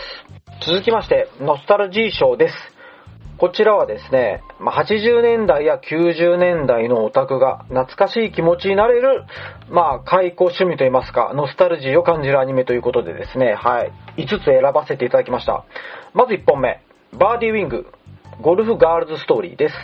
[0.67, 2.74] 続きまして、ノスタルジー賞です。
[3.37, 9.25] こちらはですね、80年代や90年代のオタクが懐かしい気持ちになれる、
[9.69, 15.65] まあ、開口趣味といいますか、ノスタルジーを感じるアニメということでですね、はい、5つ選ばせていただきました。
[16.13, 17.87] まず1本目、バーディーウィング、
[18.39, 19.75] ゴルフガールズストーリーです。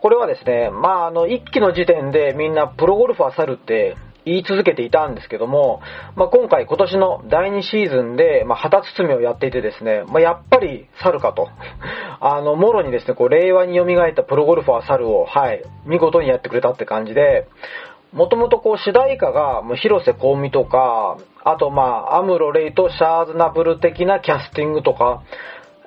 [0.00, 5.80] これはですね、まあ、あの、1期の時点でみんなプロゴルファー猿って言い続けていたんですけども、
[6.16, 11.48] まあ、今回今年の第2シーズンで、まあ、旗包みをやっていてですね、まあ、やっぱり猿かと。
[12.20, 17.46] あの、もろにですね、こう、令和に蘇ったプロゴルファー猿を、はい、見事にやってくれたって感じで、
[18.12, 25.22] もともとこう主題歌がもう広瀬香美とか、あとまあアムロ・レイとシャーズナブル的なキャスティングとか、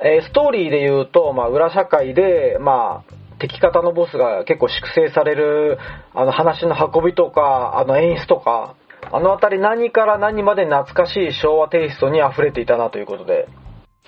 [0.02, 5.80] えーストーリーで言うと、まあ裏社会で、まあ敵方のボスが結構粛清される、
[6.14, 8.76] あの話の運びとか、あの演出とか、
[9.12, 13.48] あのあたり何から何まで懐かしい昭和テイストに溢れていたなということで。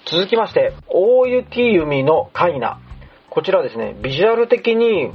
[0.05, 2.79] 続きまして、大雪弓のカイナ。
[3.29, 5.11] こちらですね、ビジュアル的に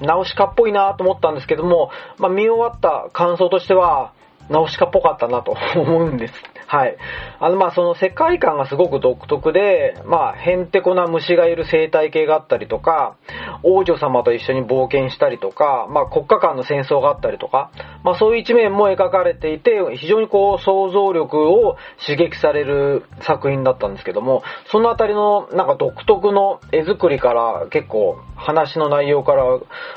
[0.00, 4.12] ナウシカっぽいなと思ったんですけども、まあ、見終わった感想としては、
[4.48, 6.34] ナウシカっぽかったなと思うんです。
[6.68, 6.98] はい。
[7.40, 13.16] あの、まあ、その世界観がすごく独特で、まあ、へんてこな虫がいる生態系があったりとか、
[13.62, 17.70] 王女様と一緒に冒険したりとか、まあ、国家間の戦争があったりとか、
[18.04, 29.44] まあ、そういう一面も描かれていて、非常にこう、想像力を刺激される作品だったんですけども、そのあたりの、なんか独特の絵作りから、結構、話の内容から、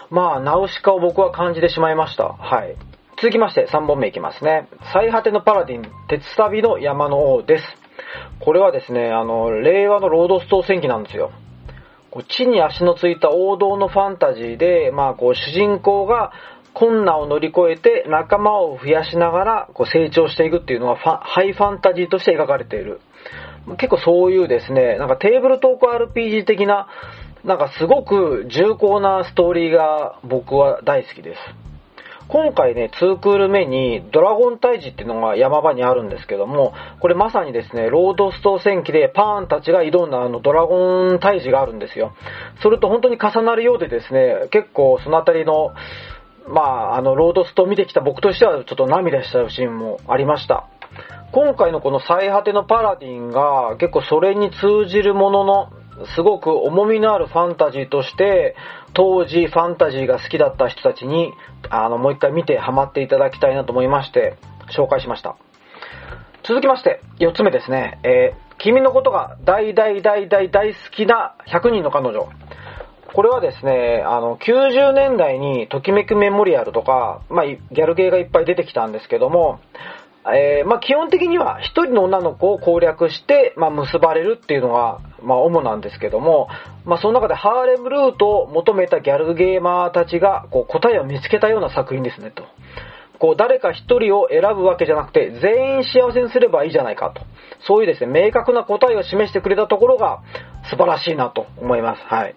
[0.09, 2.29] まあ、ナウシカを僕は感じてしまいました。
[2.29, 2.90] はい。
[3.21, 4.67] 続きまして3本目いきますね。
[4.93, 7.63] 最果てのパラディン、鉄旅の山の王です。
[8.39, 11.29] これはですね、あの、令和のロードストー戦記なんですよ。
[12.09, 16.31] こう地に足のついた王道のファンタジーで、まあ、こう、主人公が
[16.73, 23.01] 困難を乗り越えて仲間を増やしながらこう成長していくっていうのがハイファンタジーとして描かれている。
[23.77, 26.87] 結構そういうですね、なんかテーブルトーク RPG 的な、
[27.43, 31.70] なんかすごく重厚なストーリーが僕は大好きです。
[32.31, 42.13] 今回ね、2クール目にドラゴン退治っていうのが山場にあるんですけども、これまさにですね、ロードスト戦記でパーンたちが挑んだあのドラゴン退治があるんですよ。
[42.63, 45.73] それと本当に重なるようでですね、結構そのあたりの、
[46.47, 50.69] まあ、あの、ロードストを見てきた僕としてはちょっと涙しちゃうシーンもありました。
[51.33, 55.69] 今回のこの最果てのパラディンが結構それに通じるものの
[56.07, 58.55] すごく重みのあるファンタジーとして、
[58.93, 61.33] 当時ファンタジーが好きだった人たちに、
[61.69, 64.37] あの、もう一回見てハマっていただきたいなと思いまして、
[64.75, 65.35] 紹介しました。
[66.43, 67.99] 続きまして、4つ目ですね。
[68.03, 72.29] えー、君のことが大大大大大好きな100人の彼女。
[73.13, 79.59] これはですね、あの、90年代にときめくメモリアルとか、まあ、ギャルゲーがいっぱい出てきたんですけども、
[80.25, 86.47] えー、まあ、基本的には一人の女の子を攻略して、まあ、結ばれるっていうのが、まあ、主なんですけども、
[86.85, 92.45] まあ、その中でハーレムルートを求めたギャルゲーマーたちが、こう、答えを見つけたような作品ですね、と。
[93.17, 97.21] こう、誰か一人を選ぶわけじゃなくて、全員幸せにすればいいじゃないかと。
[97.65, 100.21] そういうですね、明確な答えを示してくれたところが、
[100.69, 102.01] 素晴らしいなと思います。
[102.05, 102.35] はい。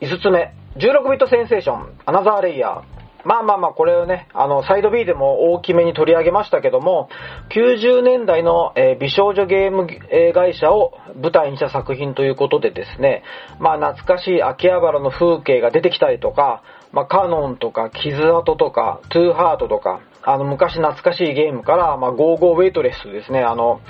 [0.00, 3.03] 5つ目、16ビットセンセーション、アナザーレイヤー。
[3.24, 7.08] まあまあまあ、これをね、あの、サイド B でも大きめに取り上げましたけども、
[7.50, 13.22] 90年代の、えー、美少女ゲーム、えー、会社を舞台にした作品ということでですね、
[13.58, 23.80] まあ懐かしい秋葉原の風景が出てきたりとか、まあカノンとか、痕とか、トゥーハートとか、あの昔懐かしいゲームから、まあゴーゴーウェイトレスですね、あの、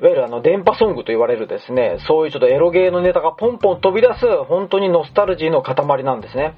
[0.00, 6.56] いわゆるあの、電波ソングと言われるですね、そういうちょっとエロゲーのネタがポンポン飛び出す、本当にノスタルジーの塊なんですね。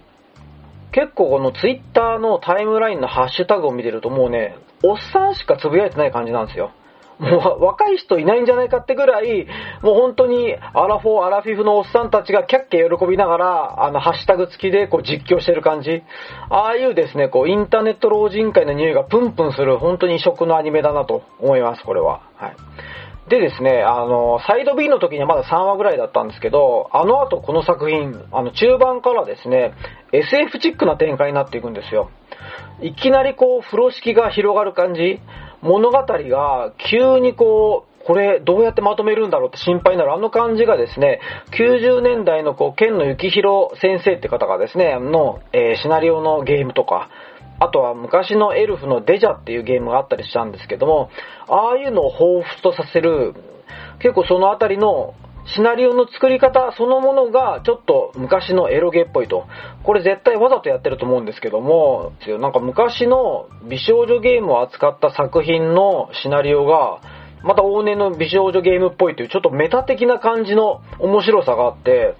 [0.95, 6.71] 結構このツイッターのタイムラインのハッシュタグを見てるともうね、おっさんしかつぶやいてない感じなんですよ。
[7.19, 9.47] もう若い人いないんじゃないかってぐらい、
[9.83, 16.03] もう本当にアラフォー、アラフィフのおっさんたちがキャッキャ喜びながら、あの、ハッシュタグ付きでこう実況してる感じ。
[16.49, 22.21] ああいうですね、こう、インターネット老人会の匂いがプンプンする本当に異色のアニメだなと思います、これは。
[22.37, 22.57] はい。
[23.29, 29.73] でですね、あの、サイド B の時にはまだ3話ぐらいだったんですけど、あの後この作品、あの、中盤からですね、
[30.13, 32.11] SF チックな展開になっていくんですよ。
[32.83, 35.21] いきなりこう、風呂敷が広がる感じ、
[35.63, 41.21] 物語が急にこう、これどうやってまとめるんだろうって心配になるあの感じがですね、
[41.59, 47.09] 90年代のこう、剣野幸宏先生って方がですね、の、えー、シナリオのゲームとか、
[47.61, 51.11] あとは昔のエルフのデジャっていうゲームがあったりしたんですけども、
[51.49, 53.35] ああいうのを彷彿とさせる、
[54.01, 55.15] 結構そのあたりの
[55.47, 59.47] シナリオの作り方そのものがちょっと昔のエロゲっぽいと。
[59.83, 67.01] これ絶対わざとやってると思うんですけども、なんか昔の美少女ゲームを扱った作品のシナリオが、
[67.43, 72.15] また往年の美少女ゲームっぽいというちょっとメタ的な感じの面白さがあって、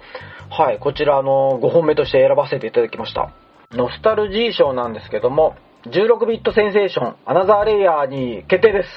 [0.51, 3.31] はい、こちらの5本目として選ばせていただきました。
[3.75, 5.55] ノスタルジー賞なんですけども、
[5.87, 8.89] 16ビットセンセーション、アナザーレイヤーに決定です。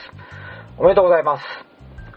[0.79, 1.45] おめでとうございます。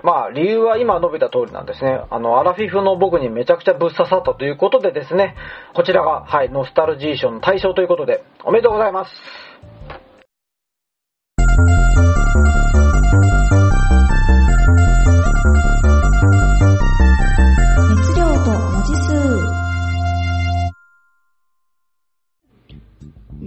[0.03, 2.01] まあ、理由は今述べた通りなんですね。
[2.09, 5.35] あの、アラフィフの僕にめちゃくちゃぶっ刺さったということでですね、
[5.73, 9.11] こちらが、はい、ノスタルジー賞の対象ということで、おめでとうございます。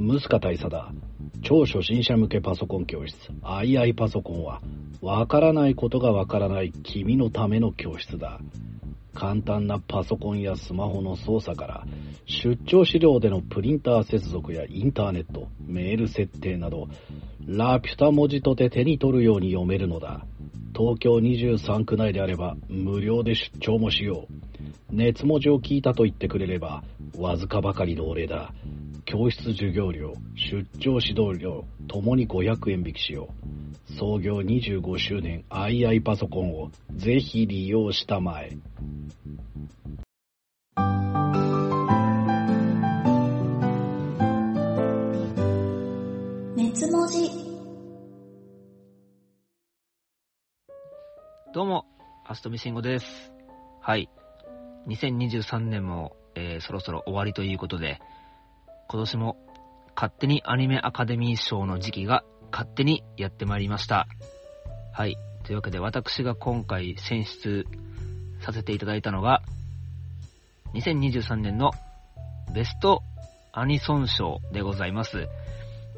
[0.04, 0.92] ムスカ大佐だ。
[1.42, 4.60] 超初心者向けパソコン教室、II パソコンは、
[5.00, 8.38] わからないことがわからない君のための教室だ。
[9.14, 11.86] 簡単なパソコンやスマホの操作から、
[12.26, 16.88] 出張資料でのプリンター接続やインターネット、メール設定など、
[17.46, 20.26] ラピュタ文字とて手に取るように読めるのだ。
[20.76, 24.34] 東京23区内であれば無料で出張もしよう。
[24.90, 26.82] 熱文字を聞いたと言ってくれれば、
[27.16, 28.52] わずかばかりのお礼だ。
[29.04, 33.63] 教室授業料、出張指導料、ともに500円引きしよう。
[33.98, 38.56] 創業25周年 II パソコンをぜひ利用したまえ。
[46.56, 47.30] 熱文字
[51.54, 51.86] どうも、
[52.26, 53.06] アストミシンゴです。
[53.80, 54.08] はい。
[54.88, 58.00] 2023年も、えー、そろそろ終わりということで、
[58.88, 59.36] 今年も
[59.94, 62.24] 勝手にアニメアカデミー賞の時期が
[62.54, 64.06] 勝手にやってまいりました。
[64.92, 65.18] はい。
[65.42, 67.66] というわけで私が今回選出
[68.42, 69.42] させていただいたのが、
[70.74, 71.72] 2023年の
[72.54, 73.02] ベスト
[73.52, 75.26] アニソン賞でございます。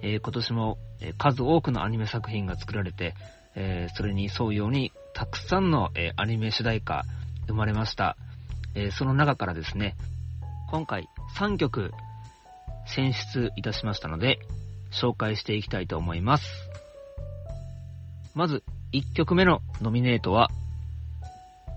[0.00, 0.78] えー、今年も
[1.18, 3.14] 数多くのアニメ作品が作られて、
[3.54, 7.04] えー、それに沿うようにたくさんの、えーアニメ主題歌
[7.48, 8.16] 生まれました。
[8.74, 9.94] えその中からですね、
[10.70, 11.06] 今回
[11.38, 11.92] 3曲
[12.86, 14.38] 選出いたしましたので、
[15.00, 16.46] 紹介していきたいと思います。
[18.34, 20.50] まず、1曲目のノミネートは、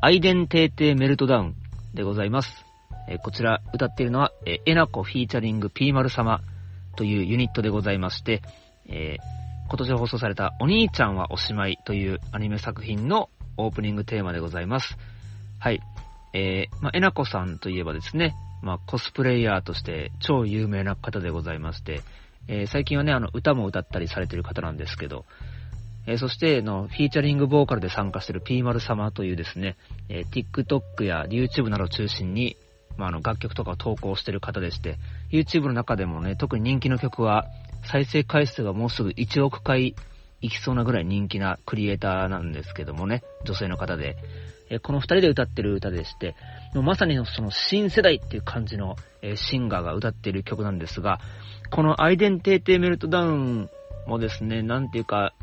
[0.01, 1.55] アイデンテーテメルトダウン
[1.93, 2.65] でございます。
[3.09, 6.41] えこちら歌っているのは、えーエナコフィーチャリングピーマル様
[6.95, 8.41] というユニットでございまして、
[8.87, 9.39] えー
[9.69, 14.97] 今年放送されたお兄ちゃんはおしまいというアニメ作品のオープニングテーマでございます。
[15.59, 15.79] はい。
[16.33, 22.01] えー、まあ、えなこさんといえばですね、まあ、コスプレイヤーとして超有名な方でございまして、
[22.51, 25.25] えー最近はね、あの、歌も歌ったりされてる方なんですけど、
[26.07, 29.77] えーそして、の、フィーチャリングボーカルで参加している P 丸様というですね、
[30.09, 32.57] えー TikTok や YouTube などを中心に、
[32.97, 34.97] まあ、あの、楽曲とかを投稿してる方でして、
[35.31, 37.45] YouTube の中でもね、特に人気の曲は、
[37.85, 39.95] 再生回数がもうすぐ1億回
[40.41, 44.17] いきそうなぐらい人気なクリエイターなんですけどもね、女性の方で、
[44.71, 46.35] えこの二人で歌ってる歌でして、
[46.73, 51.19] まさにその新世代っていう感じの、えシンガーが歌っている曲なんですが、
[51.71, 53.69] このアイデンテーテメルトダウン
[54.07, 55.33] もですね、なんていうか、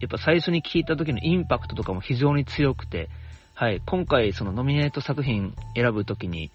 [0.00, 3.08] やっぱ最初に聴いた時のインパクトとかも非常に強くて、
[3.54, 6.50] はい、今回そのノミネート作品選ぶ時に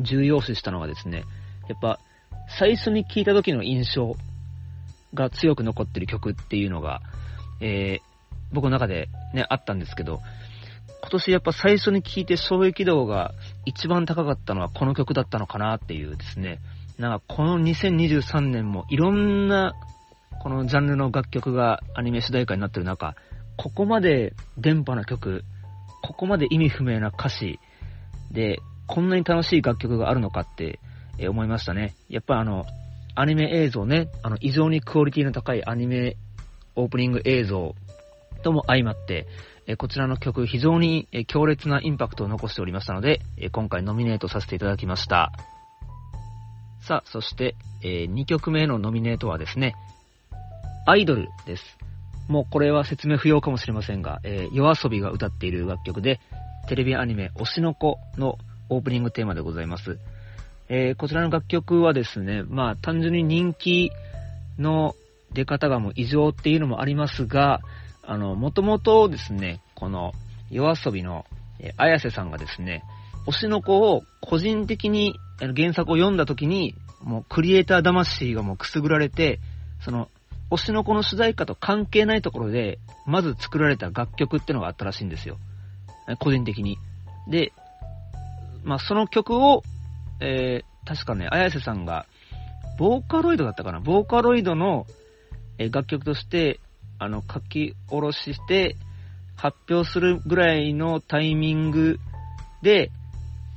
[0.00, 1.24] 重要視したのがですね、
[1.68, 1.98] やっぱ
[2.58, 4.16] 最初に聴いた時の印象
[5.14, 7.00] が強く残ってる曲っていうのが、
[7.60, 8.10] えー
[8.52, 10.20] 僕の中でね、あったんですけど、
[11.02, 13.34] 今年やっぱ最初に聴いて衝撃度が
[13.64, 16.60] 一番高かったのはこの曲だったのかなっていうですね、
[16.98, 19.72] なんかこの2023年もいろんな
[20.42, 23.14] このジャンルの楽曲がアニメ主題歌になってる中、
[23.56, 25.44] ここまで電波な曲、
[26.02, 27.58] ここまで意味不明な歌詞
[28.30, 30.78] で、こんなに楽しい楽曲があるのかって
[31.28, 31.94] 思いましたね。
[32.08, 32.64] やっぱあの、
[33.14, 36.16] アニメ映像ね、あの、異常にクオリティの高いアニメ
[36.74, 37.74] オープニング映像
[38.42, 39.26] とも相まって、
[39.70, 45.30] えこちらの曲非常に強烈なインパクトを残しておりましたので、え今回ノミネートさせていただきました。
[46.82, 49.76] さあ、そして、え2曲目のノミネートはですね、
[50.86, 51.78] アイドルです。
[52.26, 56.18] もうこれは説明不要かもしれませんが、えー、夜遊びが歌っている楽曲で、
[56.68, 58.38] テレビアニメ推しの子の
[58.70, 59.98] オープニングテーマでございます。
[60.68, 63.92] えーこちらの楽曲はですね、まあ単純に人気
[64.58, 64.96] の
[65.32, 67.60] 出方がもう異常っていうのもありますが、
[68.10, 70.12] あの、もともとですね、この
[70.50, 71.26] 夜遊びの、
[71.60, 72.82] え綾瀬さんがですね、
[73.28, 79.38] 推しの子を個人的に原作を読んだ時に、もうクリエイター魂がもうくすぐられて、
[79.84, 80.08] その、
[80.50, 85.38] 推しの子の主題歌と関係ないところで、まず作られた楽曲ってのがあったらしいんですよ。
[86.18, 86.78] 個人的に。
[87.28, 87.52] で、
[88.64, 89.62] まあ、その曲を、
[90.18, 92.06] えー、確かね、綾瀬さんが、
[92.76, 93.78] ボーカロイドだったかな？
[93.78, 94.84] ボーカロイドの、
[95.58, 96.58] え楽曲として、
[97.00, 98.76] あの、書き下ろしして、
[99.36, 101.98] 発表するぐらいのタイミング
[102.62, 102.92] で、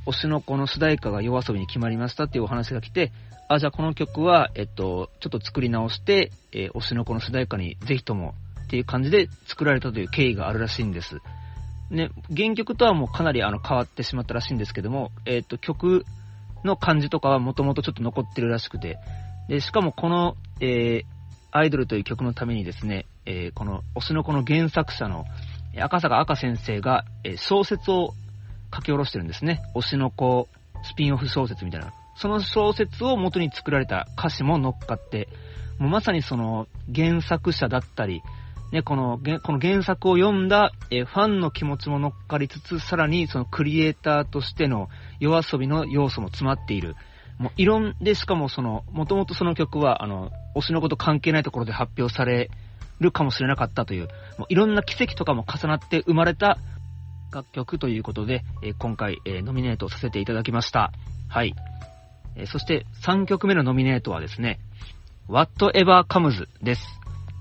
[0.05, 3.11] 推しの子の主題歌が夜遊びに決まりましたっていうお話が来て、
[3.49, 8.33] あ、じゃあこの曲は、えっと、ちょっと作り直して、えー推しの子の主題歌にぜひとも
[8.63, 11.17] っていう感じで作られたという経緯があるらしいんです。
[11.91, 16.05] ね、原曲とはもうかなりあの変わってしまったらしいんですけども、えっと、曲
[16.63, 18.97] の感じとかはもともとちょっと残ってるらしくて、
[19.49, 21.05] で、しかもこの、えー
[21.55, 25.25] アイドルという曲のためにですね、えーこの推しの子の原作者の
[25.79, 28.15] 赤坂赤先生が、え小説を
[28.73, 29.61] 書き下ろしてるんですね。
[29.75, 30.47] 推しの子
[30.83, 31.93] スピンオフ小説みたいな。
[32.15, 35.27] その小説を元に作られた歌詞も乗っかって、
[35.77, 38.23] もうまさにその原作者だったり、
[38.71, 44.89] ね、このこの原作を読んだ、えファンの気持ちも乗っかりつつ、さらにそのクリエイターとしての
[45.19, 46.95] 夜遊びの要素も詰まっている。
[47.37, 52.49] もういろんで、しかもその、もともとその曲は、あの、推しのこと関係ないところで発表され
[52.99, 54.07] るかもしれなかったという、
[54.37, 56.57] もういろんな奇跡とかも重なって生まれた
[57.33, 60.91] 楽曲ということで、えー今回、えーノミネートさせていただきました。
[61.27, 61.55] はい。
[62.35, 64.59] えーそして3曲目のノミネートはですね、
[65.27, 66.85] Whatever Comes です。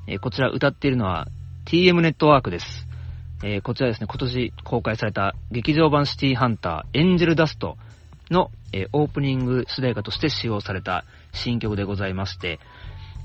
[0.06, 1.28] えこちら歌っているのは
[1.66, 2.86] TM ネットワークです。
[3.44, 7.76] えこちらですね、今年公開された劇場版シティハンターエンジェルダスト
[8.32, 12.58] の、えーオープニング主題歌として使用された新曲でございまして、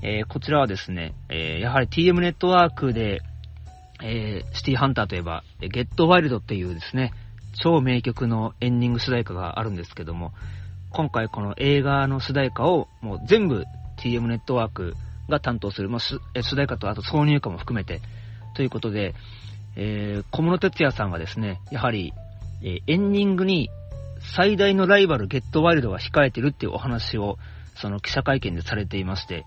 [0.02, 3.20] えーこちらはですね、えーやはり TM ネットワークで、
[4.00, 7.12] えシティハンターといえば、えゲットワイルドっていうですね、
[7.60, 10.32] 超名曲のエンディング主題歌があるんですけども、
[10.90, 13.64] 今回この映画の主題歌をもう全部
[13.98, 14.94] TM ネットワーク
[15.28, 16.00] が担当する、まあ、
[16.34, 18.00] え主題歌とあと挿入歌も含めて、
[18.54, 19.14] ということで、
[19.76, 22.12] えー小室哲哉さんがですね、やはり、
[22.62, 23.70] えーエンディングに
[24.34, 27.38] 最大のライバルゲットワイルドが控えてるっていうお話を、
[27.76, 29.44] その記者会見でされていまして、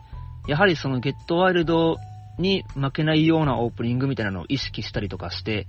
[0.47, 1.97] やはりそのゲットワイルド
[2.39, 5.67] に負けないようなオープニングみたいなのを意識したりとかして、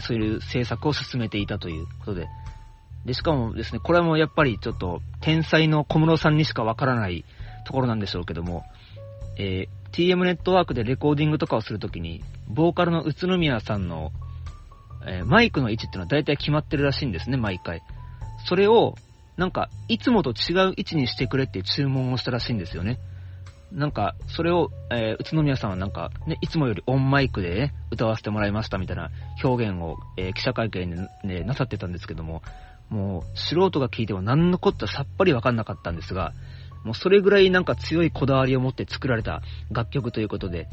[0.00, 2.28] そういう制作を進めていたということで。
[3.04, 7.24] で、しかもですね、これもやっぱりちょっと天才の小室さんにしかわからない
[7.64, 8.64] ところなんでしょうけども、
[9.38, 14.12] えー TM ネットワークでレコーディングとかをするときに、ボーカルの宇都宮さんの、
[15.06, 17.82] えーマイクの位置っていうのは大体決まってるらしいんですね、毎回。
[18.48, 18.94] それを、
[19.36, 22.98] なんか、いつもと違う位置にしてくれっていう注文をしたらしいんですよね。
[23.70, 29.10] なんか、それを、えー宇都宮さんはなんか、ね、いつもよりオンマイクで、ね、歌わせてもらいましたみたいな
[29.44, 32.42] 表現を、えー記者会見で、ね、なさってたんですけども、
[32.88, 36.32] もう、素人が聞いても何のこったさっぱりわかんなかったんですが、
[36.84, 40.68] もうそれぐらいなんか強いこだわりを持って作られた楽曲ということで、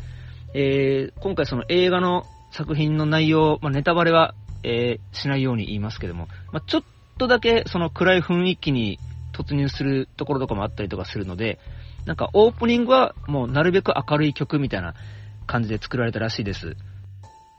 [0.54, 6.84] えー今回その映画の作品の内容、まあ、ネタバレは、えーしないように言いますけども、まあ、ちょっ
[7.16, 9.00] っとだけその暗い雰囲気に
[9.34, 11.60] 突入するところとかもあったりとかするので、
[12.06, 14.94] なんかオープニングはもうなるべく明るい曲みたいな
[15.48, 16.76] 感じで作られたらしいです。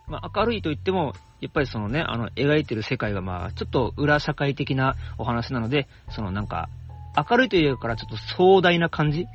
[0.06, 6.68] まあ、明るいと言っても、やっぱりそのね、あの、描いてる世界がまあ、ちょっと裏社会的なお話なので、そのなんか、
[7.16, 9.26] 明るいというからちょっと壮大な感じ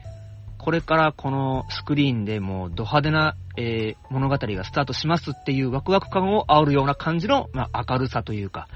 [0.60, 8.68] これからこのスクリーンでもうド派手な、えー物語がスタートしますっていうワクワク感を煽るような感じの、まあ、明るさというか、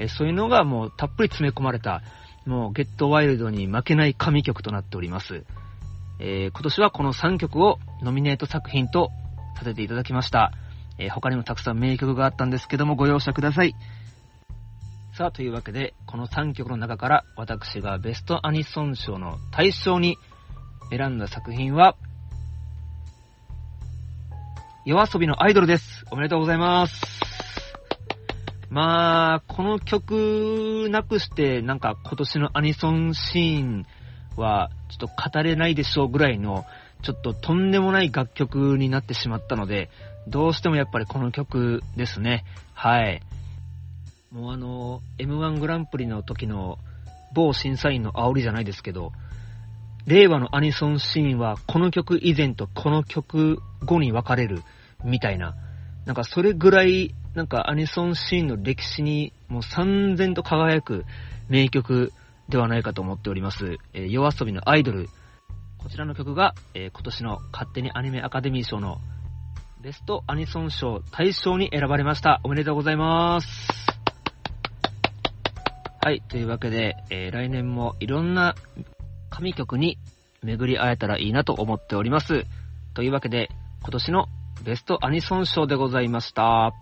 [0.00, 2.02] えそういうのがもうたっぷり詰め込まれた、
[2.46, 5.44] もうゲットワイルドに負けない神曲となっております。
[6.20, 9.10] えー今年はこの3曲をノミネート作品と
[9.56, 10.52] させていただきました。
[10.98, 13.74] えー他にもたくさん名曲があったんですけどもご容赦ください。
[15.18, 20.16] さあ、というわけで、この3曲の中から私がベストアニソン賞の対象に
[20.90, 21.96] 選んだ作品は、
[24.84, 26.04] 夜遊びのアイドルです。
[26.12, 27.27] おめでとうございます。
[28.70, 33.86] まあ、この曲なくして、なんか今年のアニソンシーン
[34.36, 36.64] は、ちょっと語れないでしょうぐらいの、
[37.02, 39.88] ちょっととんでもない楽曲になってしまったので、
[40.26, 42.44] どうしてもやっぱりこの曲ですね。
[42.74, 43.22] はい。
[44.30, 46.78] もうあの、M1 グランプリの時の
[47.32, 49.12] 某審査員の煽りじゃないですけど、
[50.06, 54.62] 令和のアニソンシーンはこの曲以前とこの曲後に分かれる
[55.04, 55.54] みたいな、
[56.04, 61.04] なんかそれぐらい、なんかアニソンシーンの歴史にもう三千と輝く
[61.48, 62.12] 名曲
[62.48, 63.76] ではないかと思っております。
[63.94, 65.08] えー夜遊びのアイドル。
[65.78, 68.98] こちらの曲が、えー今年の勝手にアニメアカデミー賞の
[69.80, 72.40] ベストアニソン賞大賞に選ばれました。
[72.42, 73.48] おめでとうございます。
[76.02, 78.56] はい、というわけで、えー来年もいろんな
[79.30, 79.96] 神曲に
[80.42, 82.46] 巡り会えたらいいなと思っております。
[82.94, 83.48] というわけで、
[83.82, 84.26] 今年の
[84.64, 86.72] ベストアニソン賞でございました。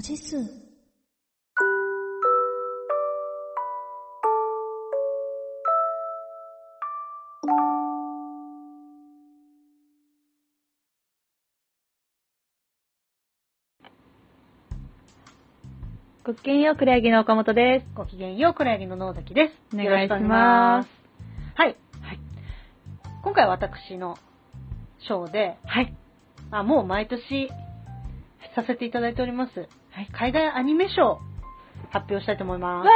[0.00, 0.36] 文字数
[16.24, 17.86] ごきげんよう、黒柳の岡本です。
[17.94, 19.74] ごきげんよう、黒柳の野崎です。
[19.74, 20.88] お願いしよろくお願いします。
[21.54, 21.76] はい。
[23.22, 24.16] 今回は私の
[25.06, 25.94] 賞で、はい。
[26.50, 27.50] あ、もう毎年
[28.54, 29.68] させていただいております。
[29.92, 31.18] はい海外アニメ賞
[31.90, 32.88] 発表したいと思います。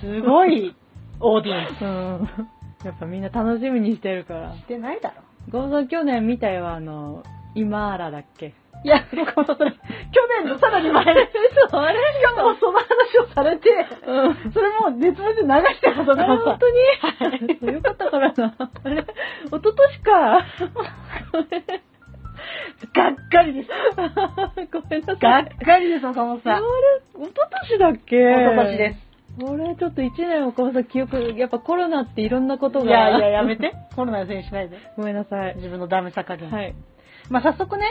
[0.00, 0.74] すごい
[1.20, 1.86] オーディエンう
[2.24, 2.28] ん。
[2.84, 4.54] やっぱみんな楽しみにしてるから。
[4.54, 5.22] スしてないだろ。
[5.50, 7.22] ゴーさん去年見たよ、あの、
[7.54, 8.54] 今ーらだっけ？
[8.84, 9.00] いや、
[9.34, 9.76] このそれ、去
[10.44, 11.28] 年のさらに前で、
[11.68, 11.98] そう、あれ？
[11.98, 13.68] しかもその話をされて、
[14.06, 14.52] うん。
[14.52, 18.54] それもう熱弁で流したことあがさ本、当に、よかったからな。
[18.84, 19.04] あれ、一
[19.50, 20.44] 昨年か。
[22.94, 23.68] がっかりです。
[24.72, 25.16] ごめんなさい。
[25.18, 26.52] がっかりです、岡本さん。
[26.56, 26.64] あれ、
[27.24, 28.16] 一昨年だっけ？
[28.16, 29.08] 一昨年です。
[29.44, 29.74] これ？
[29.76, 32.84] ちょっと一年岡本さん記憶、やっぱコロナっていろんなことが。
[32.84, 33.72] いやいや、やめて。
[33.96, 34.78] コロナのせいにしないで。
[34.96, 35.56] ごめんなさい。
[35.56, 36.50] 自分のダメさ加減。
[36.50, 36.74] はい。
[37.30, 37.84] まあ、早速ね、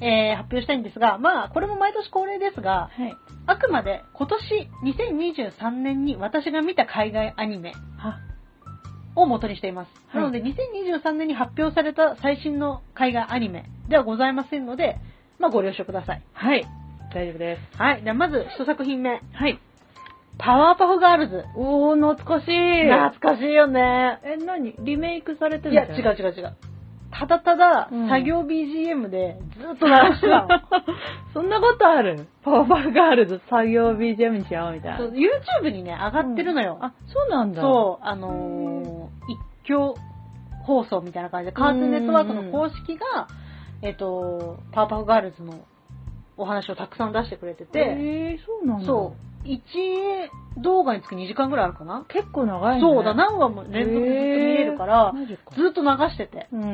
[0.00, 3.14] えー発表したいんですが、まあ、これも毎年恒例ですが、はい。
[3.46, 8.18] あくまで今年2023年に私が見た海外アニメは、
[9.22, 9.88] を元にしています。
[10.08, 14.96] はいなので、2023年に発表された最新の海外アニメではございませんので、
[15.38, 16.22] まあ、ご了承ください。
[16.32, 16.66] はい。
[17.14, 17.78] 大丈夫です。
[17.78, 18.02] はい。
[18.02, 19.10] では、まず一作品目。
[19.32, 19.58] はい。
[20.38, 21.44] パワーパフガールズ。
[21.56, 22.82] おー、懐かしい。
[22.84, 24.20] 懐かしいよね。
[24.24, 24.74] え、何？
[24.78, 26.56] リメイクされてるいや、違う違う違う。
[27.10, 30.48] ただただ、うん作業 BGM でずっと流してたの。
[31.32, 32.26] そんなことある？
[32.44, 34.98] パワーパフガールズ作業 BGM にしようみたいな。
[34.98, 36.78] そう YouTube にね、上がってるのよ。
[36.80, 37.62] あ、そうなんだ。
[37.62, 38.88] そう、あのー
[39.66, 39.94] 一挙
[40.64, 43.28] 放送みたいな感じで、カートゥーンネットワークの公式が、
[43.82, 45.54] えっ、と、パワーパフガールズの
[46.36, 48.86] お話をたくさん出してくれてて、えー、そうなんだ。
[48.86, 52.04] そう、1動画につき2時間ぐらいあるかな？
[52.08, 52.80] 結構長いね。
[52.80, 56.48] そうだ、何話も連続ずっと見れるから、マジかずっと流してて。
[56.52, 56.72] うんうんう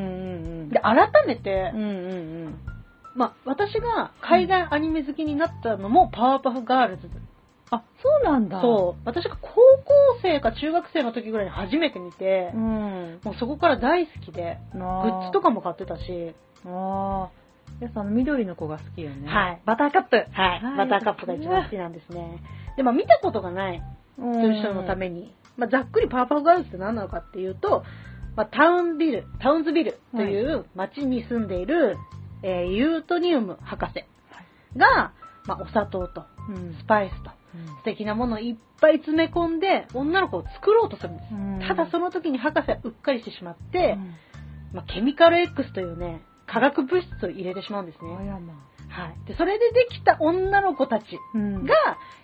[0.65, 0.69] ん。
[0.69, 1.91] で、改めてうん、うんう
[2.49, 2.59] ん。
[3.15, 7.09] まあ、私が海外アニメ好きになったのもパワーパフガールズ。
[7.71, 8.61] あ、そうなんだ。
[8.61, 9.01] そう。
[9.05, 9.55] 私が高校
[10.21, 13.19] 生か中学生の時ぐらいに初めて見てう。、ん。
[13.23, 17.44] もうそこから大好きで、ググッズとかも買ってたし、ああ。
[17.81, 19.27] やさん、緑の子が好きよね。
[19.27, 19.61] はい。
[19.65, 20.15] バターカップ。
[20.15, 20.23] は
[20.55, 20.59] い。
[20.59, 22.41] はいバターカップが一番好きなんですね。
[22.77, 23.81] で、まあ見たことがない
[24.17, 24.33] うん。
[24.33, 27.83] という人のために、まあざっくりパワーパフガールズって何なのかっていうと、
[28.35, 31.97] まあタウンビル、タウンズビルという街に住んでいる、
[32.43, 34.05] えーユートニウム博士
[34.77, 35.13] が、
[35.45, 36.75] まあお砂糖とうん。
[36.79, 37.31] スパイスと
[37.79, 41.33] 素敵なものをいっぱい詰め込んで女の子を作ろうとするんです。
[41.33, 43.97] うんただその時に博士はうっかりしてしまって、
[44.73, 48.11] まあ、ケミカル X というね、化学物質を入れてしまうんですね。
[48.89, 49.27] はい。
[49.27, 51.73] で、それでできた女の子たちうんが、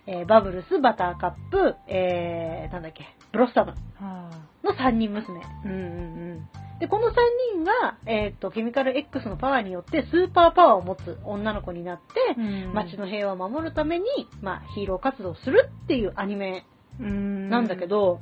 [0.08, 4.30] えーバブルス、バターカップ、えー、なんだっけ、ブロッサムは
[4.64, 5.42] の3人娘。
[5.42, 5.48] あ。
[5.66, 6.50] うんうん
[6.80, 7.12] で、この3
[7.54, 12.74] 人が、えっ、と、ケミカル X のパワーによってスーパーパワーを持つ女の子になって、うん。
[12.74, 14.06] 街の平和を守るために、
[14.42, 16.66] まあ、ヒーロー活動をするっていうアニメ
[17.00, 17.50] うん。
[17.50, 18.20] なんだけ、ど、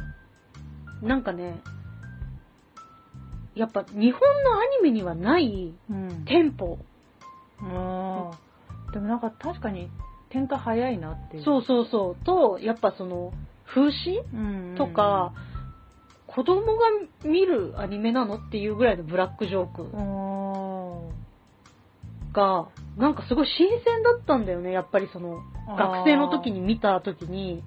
[1.02, 1.62] なんかね、
[3.56, 6.26] やっぱ日本のアニメにはないうん。
[6.26, 6.78] テンポ。
[7.62, 8.38] あ
[8.90, 8.94] あ。
[8.94, 9.90] でもなんか確かに
[10.30, 11.44] 展開早いなっていう。
[11.44, 12.26] そうそうそう。
[12.26, 13.34] と、やっぱその、
[13.66, 14.76] 風刺うん。
[14.78, 15.34] とか、
[16.28, 16.86] 子供が
[17.24, 19.90] 見るアニメなのっていうぐらいのブラックジョークうん。
[22.34, 24.72] が、なんかすごい新鮮だったんだよね。
[24.72, 25.40] やっぱりその、
[25.76, 27.64] 学生の時に見た時に、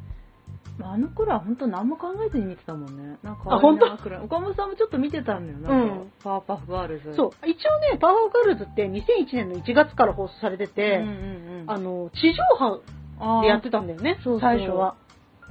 [0.81, 3.19] あの頃は本当何も考えずに見てたもんね。
[3.23, 3.87] なんかあ本当？
[4.25, 5.59] 岡本さんもちょっと見てたんだよ。
[5.59, 7.15] なうんパワーパフガールズ。
[7.15, 9.03] そう、一応ね、パワーガールズって2001
[9.33, 11.71] 年の1月から放送されてて、うんうんうん。
[11.71, 12.81] あの、地上波
[13.21, 14.97] あでやってたんだよね、そうそう最初は。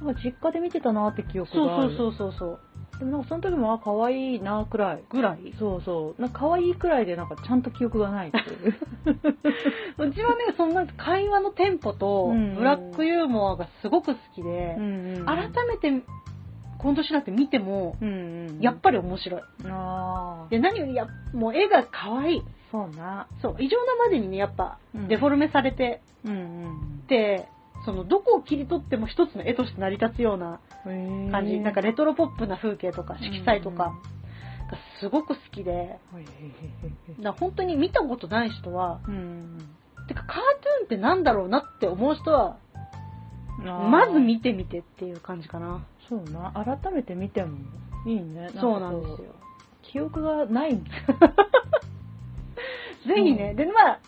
[0.00, 1.96] なんか実家で見てたなって記憶そうがある。
[1.96, 2.60] そうそうそうそう。
[3.02, 5.02] でもなんかその時も、あ、可愛いなくらい。
[5.10, 6.22] ぐらいそうそう。
[6.22, 8.74] なんか可愛いくらいでなんかちゃんと記憶がないっていう。
[9.98, 16.04] うちはね、そんな会話のテンポとうん、ブラックユーモアがすごく好きで、んうん改めて、
[16.78, 18.12] 今年になって見ても、うんう
[18.52, 18.60] ん。
[18.60, 19.40] やっぱり面白い。
[19.66, 20.48] ああ。
[20.50, 22.42] で、何よりや、もう絵が可愛い。
[22.70, 23.26] そうな。
[23.40, 27.48] そう、異常なまでにね、やっぱうん、デフォルメされてうんて、
[27.84, 30.58] その、どこを切り取っても一つの絵として成り立つようなうん。
[30.84, 31.60] 感じ。
[31.60, 34.22] なんかレトロポップな風景とか色彩とかうん
[34.72, 36.00] がすごく好きで、
[37.20, 39.58] だ本当に見たことない人は、うん。
[40.08, 42.56] てかカートゥーンってなんだろうなって思う人は、
[43.58, 45.86] まず見てみてっていう感じかな。
[46.08, 46.52] そうな。
[46.52, 47.58] 改めて見ても
[48.06, 48.50] いいね。
[48.60, 49.34] そうなんですよ。
[49.82, 50.76] 記憶がない。
[53.06, 53.98] ぜひね、で、まあ、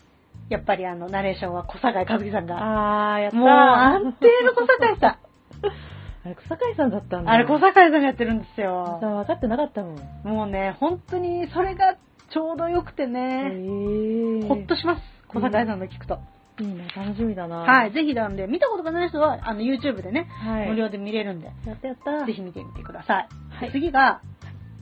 [0.49, 3.39] やっぱりあの、ナレーションは小坂井和樹さんが、あー、やったー。
[3.39, 5.17] もう安定の小坂井さん。
[6.25, 7.31] あれ、草刈さんだったんだ。
[7.31, 8.99] あれ小坂井さんがやってるんですさよ。
[8.99, 9.97] 分かってなかったもん。
[10.23, 11.95] もうね、本当にそれが
[12.31, 15.01] ちょうどよくてへね、ーほっとします。
[15.27, 16.19] 小坂井さんの聞くと。
[16.59, 17.57] いいね、楽しみだな。
[17.57, 17.91] はい、。
[17.91, 20.69] ぜひなんで、見たことがない人は、あの、YouTube でね、はい。
[20.69, 22.25] 無料で見れるんで、やったやった。
[22.25, 23.27] ぜひ見てみてください。
[23.49, 24.21] はい次が、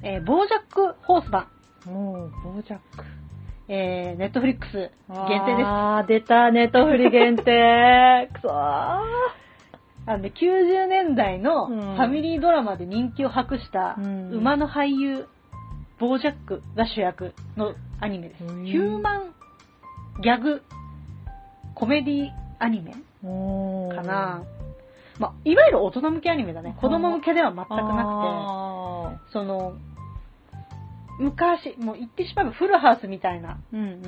[0.02, 1.48] えー、ボージャックホース版。
[1.86, 3.04] もう、ボージャック。
[3.68, 4.92] えー、ネットフリックス限
[5.46, 5.66] 定です。
[5.66, 8.30] あー、出た、ネットフリ限定。
[8.34, 9.43] くそー。
[10.06, 15.28] あのね、90年代のフうんァミリードラマで人気を博したうん馬の俳優、
[16.00, 18.44] ボージャックが主役のアニメです。
[18.44, 19.34] うんヒューマン
[20.22, 20.62] ギャグ
[21.76, 22.30] コメディ
[22.60, 22.92] アニメ
[23.96, 24.44] かな。
[25.20, 26.76] まあ、いわゆる大人向けアニメだね。
[26.82, 29.74] 子供向けでは全くななくて、その、
[31.20, 33.60] 昔、もう言ってしまえばフルハウスみたいな。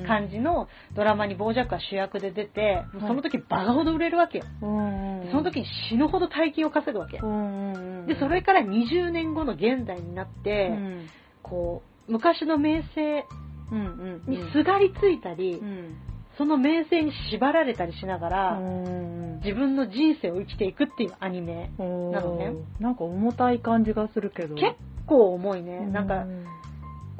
[0.06, 4.44] 感じのドラマにボージャックが主役で出て、もうその時バカほど売れるわけよ。
[4.62, 5.30] うんうん。
[5.30, 7.18] その時に死ぬほど大金を稼ぐわけ。
[7.18, 8.06] うんうんうん。
[8.06, 11.08] で、それから20年後の現代になって、うん、
[11.42, 13.24] こう、昔の名声
[13.72, 14.30] うんうん。
[14.30, 15.96] にすがりついたり、うん。
[16.38, 21.70] その名声に縛られたりしながら、うん自分の人生を生きていくっていうアニメ。
[21.78, 22.10] うん。
[22.10, 24.54] なのねなんか重たい感じがするけど。
[24.54, 24.76] 結
[25.06, 25.86] 構重いね。
[25.88, 26.26] うなんか、、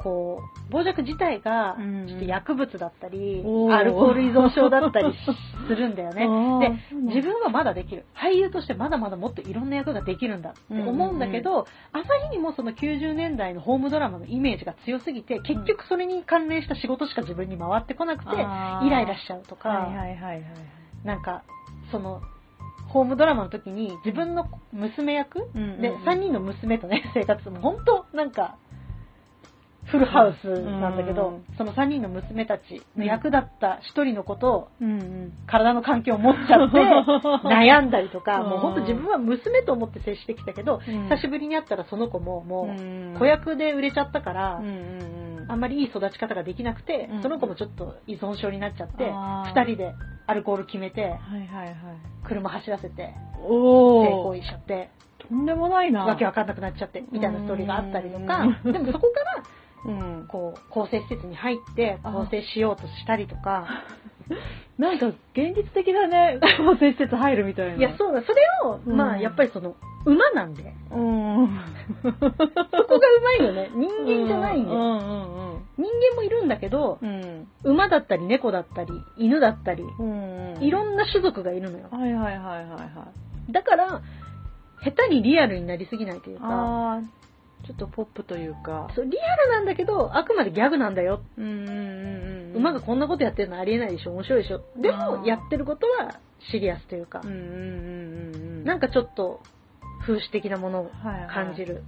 [0.07, 3.75] こう、傍若自体が、うんちょっと薬物だったり、おー。
[3.75, 5.13] アルコール依存症だったり
[5.67, 6.69] するんだよね。
[6.91, 8.05] で、自分はまだできる。
[8.15, 20.43] 俳優としてまだまだもっといろんな役ができるんだって思うんだけど、朝日にもその90年代のホームドラマのイメージが強すぎて、結局それに関連した仕事しか自分に回ってこなくて、イライラしちゃうとか、はいはいはいはい。
[21.03, 21.43] なんか、
[21.91, 22.21] その、
[22.87, 25.81] ホームドラマの時に自分の娘役、うんうんうん。
[25.81, 28.57] で、3人の娘とね、生活も本当なんか、
[29.91, 31.45] フルハウスなんだけど、うん。
[31.57, 32.61] その3人の娘たち
[32.97, 34.67] の役だった1人のことを。
[35.47, 36.77] 体の環境を持っちゃって
[37.47, 38.49] 悩んだりとか、うん。
[38.49, 41.03] もう本当自分は娘と思って接してきたけど、うん。
[41.09, 42.69] 久しぶりに会ったらその子もも
[43.15, 44.61] う子役で売れちゃったから。
[45.49, 49.53] あんまりいい育ち方ができなくて、うんその子もちょっと依存症になっちゃって、あー。
[49.53, 49.95] 2人で
[50.27, 51.17] アルコール決めて。
[52.25, 54.89] 車走らせて、お性行為しちゃって、
[55.29, 56.05] とんでもないな。
[56.05, 58.45] わけわかんなくなっちゃって、みたいなストーリーがあったりとか。
[58.63, 58.73] う、ん。
[58.73, 59.43] でもそこから、
[59.87, 60.27] うん。
[60.27, 63.67] こう、更生施設に入って、あ更生しようとしたりとか、
[64.77, 66.39] なんか現実的だね。
[66.57, 67.75] 構成施設入るみたいな。
[67.75, 69.75] いや、そうだ、それを、うんまあ、やっぱりその、
[70.05, 71.49] 馬なんで、うん。
[72.03, 73.69] そこがうまいよね。
[73.73, 74.77] 人間じゃないんだよ。
[74.77, 75.37] うんうん
[75.77, 77.47] 人間もいるんだけどう、ん。
[77.63, 80.55] 馬だったり猫だったり犬だったり、うん。
[80.55, 80.63] うん。
[80.63, 81.87] いろんな種族がいるのよ。
[81.91, 83.07] はいはいはいはいは
[83.47, 83.51] い。
[83.51, 84.01] だから、
[84.83, 87.01] 下手にリアルになりすぎないというか、ああ、
[87.67, 88.89] ちょっとポップというか。
[88.95, 91.21] そうリアルなんだけど、あくまでギャグなんだよ。
[91.37, 92.55] うんうんうんうん。
[92.55, 94.61] 馬がこんなことやってるのありえないでしょ、面白いでしょ。
[94.81, 96.19] であも、ーやってることは
[96.51, 98.63] シリアスというかうん、うんうんうんうん。
[98.63, 99.41] なんかちょっと
[100.01, 101.83] 風刺的なものをはいはい感じる。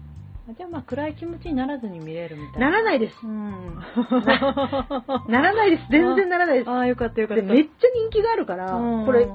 [0.58, 2.72] じゃあまあ暗い気持ちにならずに見れるみたいな。
[2.72, 3.16] ならないです。
[3.24, 3.76] うん。
[5.30, 5.84] ならないです。
[5.92, 6.70] 全然ならないです。
[6.70, 7.54] ああ、よかったよかっで、た。
[7.54, 9.30] めっちゃ人気があるから、うんこれ、シー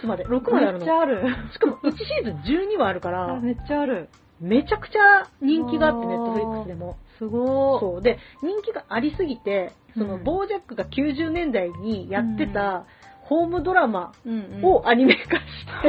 [0.00, 0.90] ン6まで、6まであるのめっち。
[0.90, 1.22] ゃある。
[1.52, 2.36] しかも1シーズン
[2.74, 4.08] 12話あるからあ、めっちゃある。
[4.40, 6.96] めちゃくちゃ人気があって、ネットフリックスでも。
[7.18, 8.02] すごそう。
[8.02, 12.84] で、人気がありすぎて、その、うんボージャックが90年代にやってた、
[13.22, 14.28] ホームドラマい。
[14.28, 15.88] うんをアニメ化して、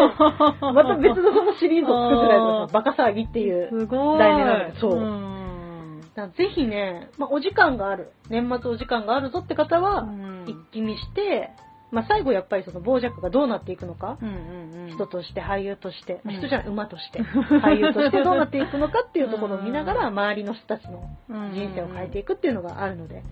[0.74, 3.70] また別のそのシリーズを作ってたりとか、バカ騒ぎっていう。
[3.70, 4.20] すごい。
[4.20, 6.02] 題名なんだそううん。
[6.02, 11.52] だからぜひね、まあ、お時間がある、年末お時間があるぞって方は、うん一気見して、
[11.92, 14.94] まあ、最後やっぱりそのボージャックがどうなっていくのか、うんうんうん。
[14.94, 23.24] 人として俳優として、うん人じゃない馬として俳優としてどうなっていくのかっていうところを見ながら周りの人たちの人生を変えていくっていうのがあるので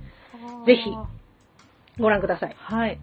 [0.66, 0.90] ぜひ
[2.02, 3.00] ご覧くださいはい。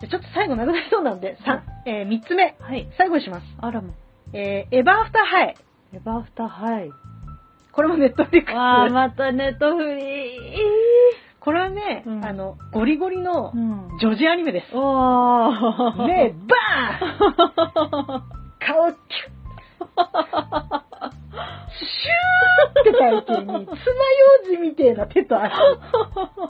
[0.00, 2.88] じゃあちょっと最後なくなりそうなんで、さえー、3つ目はい。
[2.98, 3.94] 最後にします、あらも。
[4.32, 5.56] えー、エバーアフターハイ
[5.94, 6.90] エバーフター、はい。
[7.72, 11.25] これもネットフリックスわあ、またネットフリー。
[11.46, 13.98] これはね、うんあのゴリゴリのうん。
[14.00, 16.06] 女児アニメです、おー。
[16.06, 18.22] 目バーン
[18.58, 18.98] 顔キュ
[19.94, 20.85] ッ
[21.78, 25.52] シューって体型に、爪楊枝みてえな手と足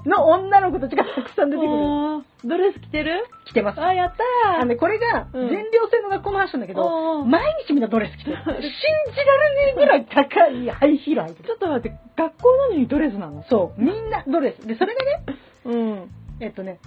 [0.06, 2.48] の女の子たちがたくさん出てくる。
[2.48, 3.24] ドレス着てる？
[3.46, 3.80] 来てます。
[3.80, 4.14] あ、やっ
[4.44, 4.56] たー。
[4.56, 8.36] あのね、これがうん全寮制の学校の話なんだけど、毎日みんなドレス着てる。
[8.36, 11.48] 信じられねえぐらい高いハイヒール履いてる。
[11.48, 13.44] ちょっと待って、学校なのにドレスなの？
[13.48, 13.80] そう。
[13.82, 14.66] みんなドレス。
[14.66, 15.24] で、それがね、
[15.66, 16.10] うん。
[16.40, 16.78] えっとね、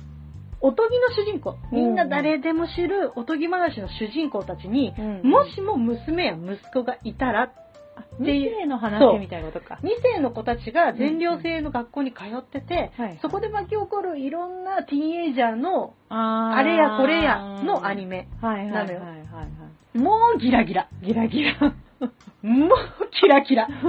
[0.61, 1.55] おとぎの主人公。
[1.71, 7.51] みんな誰でも知るおとぎ話の主人公たちに、うんもしも娘や息子がいたら、
[8.19, 9.79] 二世の話みたいなことか。
[9.83, 18.27] 2世の子たちが全寮制の学校に通ってて、はいそこで巻き起こるいろんなティーンエイジャーのああれやこれやのアニメ。
[18.41, 19.15] なのよは
[19.93, 19.97] い。
[19.97, 20.87] もうギラギラ。
[21.01, 21.73] ギラギラ。
[22.41, 22.69] もう
[23.11, 23.67] キラキラ。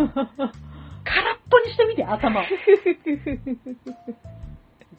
[1.04, 2.44] 空っぽにしてみて、頭を。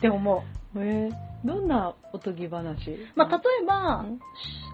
[0.01, 0.43] でも
[0.73, 2.91] もえー、どんなおとぎ話？
[2.91, 4.05] う、まあ、例えば、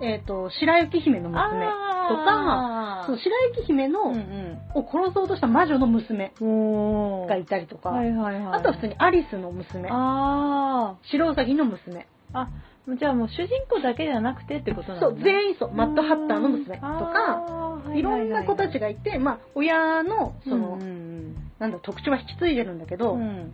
[0.04, 1.66] えっ、と、白雪姫の娘
[2.10, 4.60] とか、そう白雪姫の、うんうん。
[4.76, 6.34] を殺そうとした魔女の娘
[7.28, 8.60] がいたりとか、はいはいはい。
[8.60, 12.38] あとは普通にアリスの娘、あ白ウサギの娘、ー。
[12.38, 12.50] あ、
[13.00, 15.18] じゃあもう主人公だけじゃなくてってことなそう。
[15.24, 21.08] 全員そう、マッドハッターの娘とか、いろんな子たちが、がいて、まあ、親の、その、うんうん
[21.60, 23.52] なんだ、特徴は引き継いでるんだけど、うん。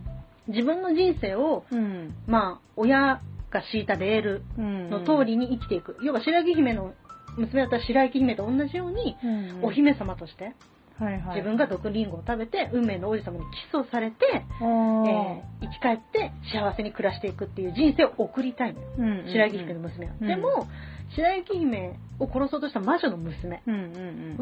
[0.48, 2.14] 自分の人生を、うん。
[2.26, 3.20] まあ、親
[3.50, 4.90] が敷いたレールうん。
[4.90, 5.96] の通りに生きていく。
[6.02, 6.94] 要は白雪姫の
[7.36, 9.26] 娘だったら白雪姫と同じように、う
[9.60, 10.54] ん、お姫様として、
[10.98, 18.88] はいはい、自分が毒リンゴを食べて、運命の王子様にキスをされて、えー生き返って幸せに暮らしていくっていう人生を送りたいのよ。
[18.98, 20.12] うんうんうん白雪姫の娘は。
[20.20, 20.68] うんでも、
[21.16, 23.88] 白雪姫を殺そうとした魔女の娘うんうんう
[24.34, 24.36] ん。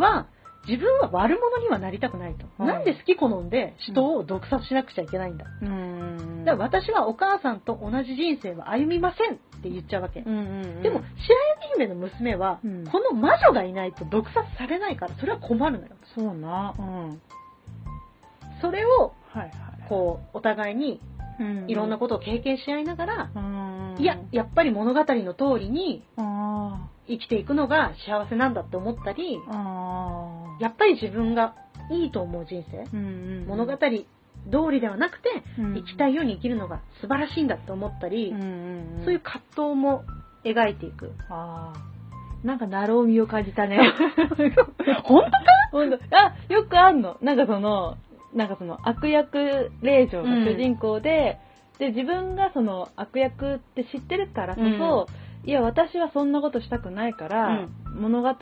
[0.63, 2.47] は、自分は悪者にはなりたくないと。
[2.63, 5.47] はいなんで好き好んで人を毒殺しなくちゃいけないんだ。
[5.63, 6.45] うんうん。
[6.45, 10.21] だから私はお母さんと同じ人生は歩みませんって言っちゃうわけ。
[10.21, 11.07] うんうんうん、でも、白
[11.63, 15.95] 雪姫の娘は、うんこの魔女がいないと毒殺されないから、それは困るのよ。
[16.15, 16.75] そうな。
[16.79, 17.23] うん。
[18.61, 19.53] それを、はいはい。
[19.89, 21.01] こう、お互いに
[21.41, 23.97] うんいろんなことを経験し合いながら、うん。
[23.99, 26.89] いや、やっぱり物語の通りにあ
[27.19, 29.41] 生きていくのが幸せなんだって思ったり。
[30.61, 31.55] やっぱり自分が
[31.91, 33.47] いいと思う人生、うんうん。
[33.47, 33.89] 物語通
[34.71, 39.05] りではなくて、うん生きたいように生きるのが素晴らしいんだって思ったり、うんうんうん。
[39.05, 40.05] そういう葛藤も
[40.45, 41.13] 描いていく。
[41.29, 41.93] ああ。
[42.45, 43.79] なんか、なろうみを感じたね。
[45.05, 45.33] 本当か？
[45.71, 47.17] ほんとあ、よくあんの。
[47.21, 47.97] なんかその、
[48.35, 51.39] なんかその悪役令嬢が主人公で、
[51.79, 55.07] で、自分がその悪役って知ってるからこそ、
[55.45, 58.35] いや、私はそんなことしたくないから、物語の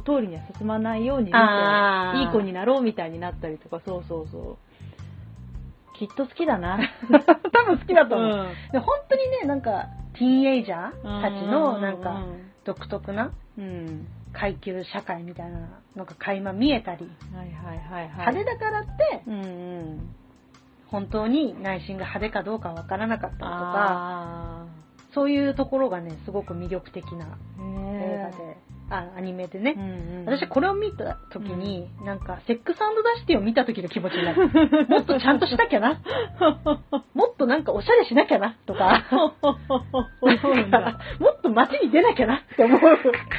[0.00, 1.38] 通りには進まないように見て、
[2.20, 4.56] いい子になろうみたいになったりとか、そうそうそう。
[5.98, 6.78] きっと好きだな。
[7.52, 8.28] 多分好きだと思う。
[8.28, 12.24] うんで本当にね、なんか、ティーンエイジャーたちの、なんか、
[12.64, 14.06] 独特なうん。
[14.32, 15.60] 階級社会みたいな
[15.96, 18.32] のが垣間見えたり、はいはいはいはい。
[18.32, 20.14] 派手だからって、うんうん。
[20.88, 24.66] 本当に内心が派手かどうかわからなかったりとか、あ
[25.14, 28.56] そういうところがね、すごく魅力的なー映画で、
[28.90, 29.80] あ、アニメでねう。
[29.80, 29.84] んう
[30.22, 32.84] ん、私これを見た時に、なんか、セックスダ
[33.20, 34.50] シティを見た時の気持ちになる。
[34.88, 36.00] もっとちゃんとしなきゃな。
[37.14, 39.06] もっとなんかおしゃれしなきゃな、とか。
[39.10, 39.32] も
[41.30, 42.80] っと街に出なきゃなって思う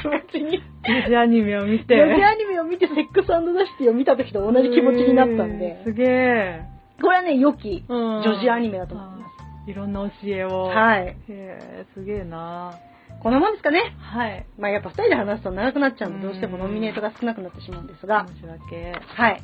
[0.02, 0.62] 気持ちに。
[0.84, 1.94] 女子アニメを見て。
[1.94, 3.44] 女子アニメを見てセックスダシ
[3.78, 6.64] ティを見た時と同じ気持ちになったんで、すげえ。
[7.00, 9.35] これはね、良きうん女子アニメだと思います。
[9.66, 10.70] いろんな教えを。
[10.72, 10.74] い。
[10.74, 11.06] はい。
[11.06, 12.78] へえ、すげえな
[13.22, 13.96] こんなもんですかね。
[13.98, 14.46] はい。
[14.58, 18.92] まあやっぱ二人で話すと長くなっちゃうんで、うんどうしてもノミネートが少なくなってしまうんですが申、し訳。
[19.06, 19.42] はい。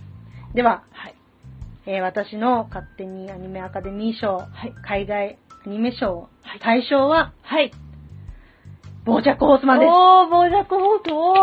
[0.54, 1.14] では、はい。
[1.86, 6.28] えー私の勝手にアニメアカデミー賞、はい海外アニメ賞、
[6.60, 7.72] 大賞は、はい。
[9.04, 9.88] ボージャックホースマンです。
[9.88, 11.34] おー、ボージャックホース、お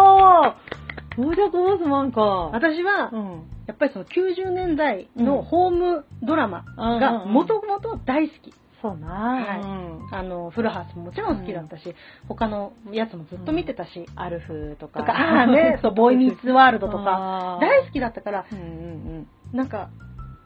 [0.43, 0.69] ー
[1.17, 2.21] ボージャックホースマンか。
[2.21, 3.43] 私は、うん。
[3.67, 8.53] やっぱりその90年代のホームドラマがもともと大好き。
[8.81, 9.07] そうな。
[9.07, 9.59] はい。
[9.61, 10.07] うん。
[10.11, 11.95] あの、フルハウスももちろん好きだったし、
[12.27, 14.99] 他のやつもずっと見てたし、アルフとか。
[14.99, 19.89] とか、ね、そう、 ボーイミーツワールドとか、大好きだったから、うんうんなんか、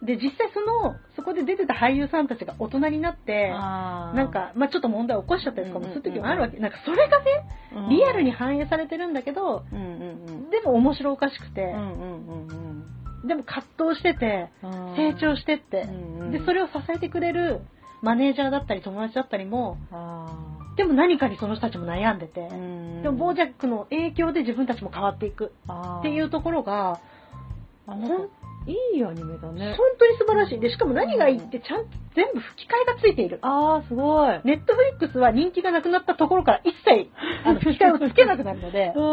[0.01, 6.57] で、実際その、そこで出てた俳優さんたちが大人になっうてなん、か、まあちょっと問題起こしちゃったりとかもする時もあるわけ。
[6.57, 7.25] うなんかそれがね、
[7.75, 7.89] うん。
[7.89, 10.49] リアルに、反映されてるんだけど、うんうんうん。
[10.49, 12.47] でも面白おかしくて、うんうん
[13.21, 13.27] うん。
[13.27, 14.95] でも葛藤してて、うん。
[14.95, 16.31] 成長してって、うんうん。
[16.31, 17.61] で、それを支えてくれる
[18.04, 20.28] マネージャーだったり友達だったりも、あ
[20.76, 25.54] でも何かにその人たちも悩んでて、でもボージャックの影響で自分たちも変わっていく
[25.99, 26.99] っていうところが、
[27.88, 28.28] あほんなんか
[28.66, 29.76] いいアニメだね。
[29.78, 30.59] 本当に素晴らしい。
[30.59, 33.39] で、しかも何がいいってちゃんと全部吹き替えがついている。
[33.41, 34.41] あー、すごい。
[34.45, 37.09] ネットフリックスは人気がなくなったところから一切
[37.45, 39.05] あの 吹き替えをつけなくなるのでう、 わ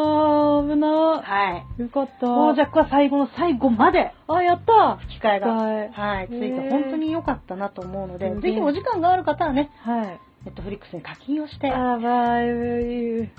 [0.62, 1.82] ー、危なはい。
[1.82, 2.26] よかった。
[2.26, 10.06] ボージャックは最後の最後まであ、やった吹き替えが、はいはい、ついて本当に良かったなと思うのでう、んぜひお時間がある方はね、はい。
[10.44, 12.46] ネットフリックスに課金をしてあばい。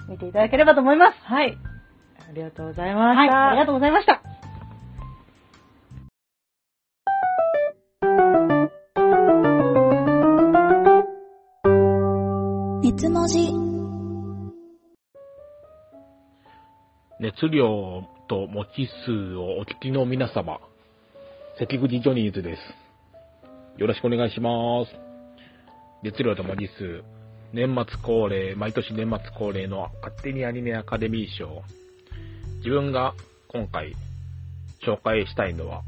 [0.10, 1.18] 見ていただければと思います。
[1.24, 1.58] はい。
[2.30, 3.48] ありがとうございまはい、した。
[3.50, 4.22] ありがとうございました。
[12.94, 13.38] 熱文字
[17.22, 20.60] 熱量と持ち数をお聞きの皆様、
[21.58, 22.62] 関口ジョニーズです。
[23.78, 24.92] よろしくお願いします。
[26.04, 27.02] 熱量と文字数、
[27.54, 31.64] 年末恒例、毎年年末恒例の勝手にアニメアカデミー賞。
[32.58, 33.14] 自分が
[33.48, 33.96] 今回
[34.86, 35.84] 紹介したいのは、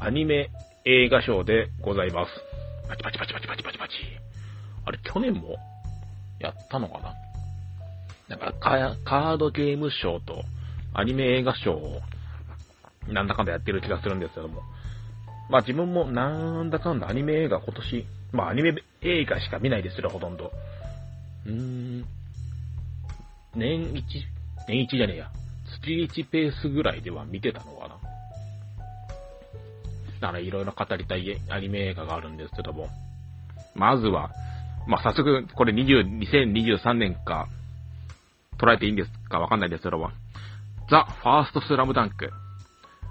[0.00, 0.48] アニメ
[0.84, 2.30] 映画賞でございます。
[2.88, 3.94] パチパチパチパチパチパチパチ。
[4.84, 5.56] あれ、去年も
[6.42, 7.14] やったのかな？
[8.28, 10.44] なんかカ、カードゲーム賞と
[10.94, 12.00] アニメ映画賞を
[13.08, 14.62] なんだかんだやってる気がするんですけども。
[15.50, 20.52] まあ自分もなんだかんだアニメ映画今年、まあアニメ映画しか見ないですよ、ほとんど。
[21.46, 22.04] うーん。
[23.54, 24.04] 年一、
[24.68, 25.30] 年一じゃねえや。
[25.82, 27.96] 月一ペースぐらいでは見てたのかな。
[30.20, 32.88] だからいろいろ語りたいアニメ映画があるんですけども。
[33.74, 34.30] まずは、
[34.86, 37.48] まあ早速、これ20 2023年か、
[38.58, 40.10] 捉えていいんですかわかんないですけども。
[40.90, 42.30] ザ・ファーストスラムダンク。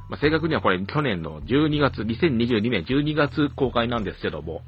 [0.09, 4.61] まあ、正確にはこれ去年の12月、2022年12月公開なんですけども、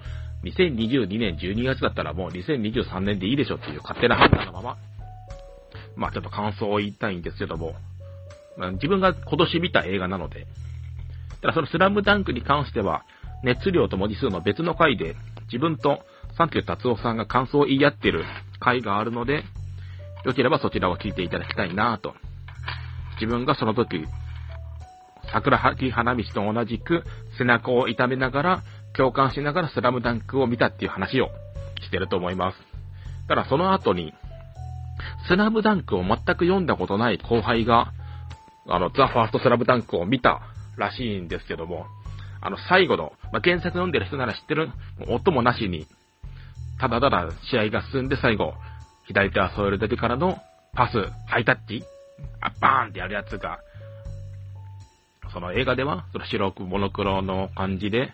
[0.44, 4.78] 2022年12月だったらもう2023年でいいでしょっていう勝手な判断のまま、
[5.96, 7.76] まあちょっと感想を言いたいんですけども、
[8.58, 10.48] まあ、自分が今年見た映画なので、
[11.42, 13.04] ただそのスラムダンクに関しては、
[13.44, 15.16] 熱量と文字数の別の回で、
[15.48, 16.06] 自分と
[16.38, 18.26] サンキュー達夫さんが感想を言い合ってる
[18.60, 19.44] 回があるので、
[20.26, 22.16] よければそちらを聞いていただきたいなと。
[23.16, 24.06] 自分がその時、
[25.32, 27.04] 桜木花道と同じく
[27.38, 28.64] 背中を痛めながら、
[28.96, 31.30] 共感しながらスラムダンクを見たっていう話を
[31.82, 32.58] してると思います。
[33.28, 34.14] ただその後に、
[35.28, 37.94] スラムダンクを全く読んだことない後輩が、
[38.68, 40.42] あの、ザ・ファーストスラムダンクを見た
[40.78, 41.86] らしいんですけども、
[42.42, 44.70] あの、最後の、まあ、原作読んでる人なら知ってる、
[45.08, 45.88] 音もなしに、
[46.84, 48.56] ただただ試合が進んで最後、
[49.08, 50.40] 左手は添えるだけからの
[50.74, 51.82] パス、ハイタッチ、
[52.42, 53.60] あバーンってやるやつが、
[55.32, 58.12] その映画では、その白くモノクロの感じで、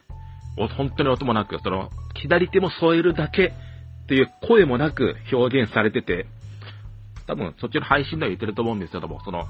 [0.78, 3.52] 本当に音もなく、その、左手も添えるだけっ
[4.08, 6.28] ていう声もなく表現されてて、
[7.26, 9.48] 多分そっちの配信では言ってると思うんですけども、その、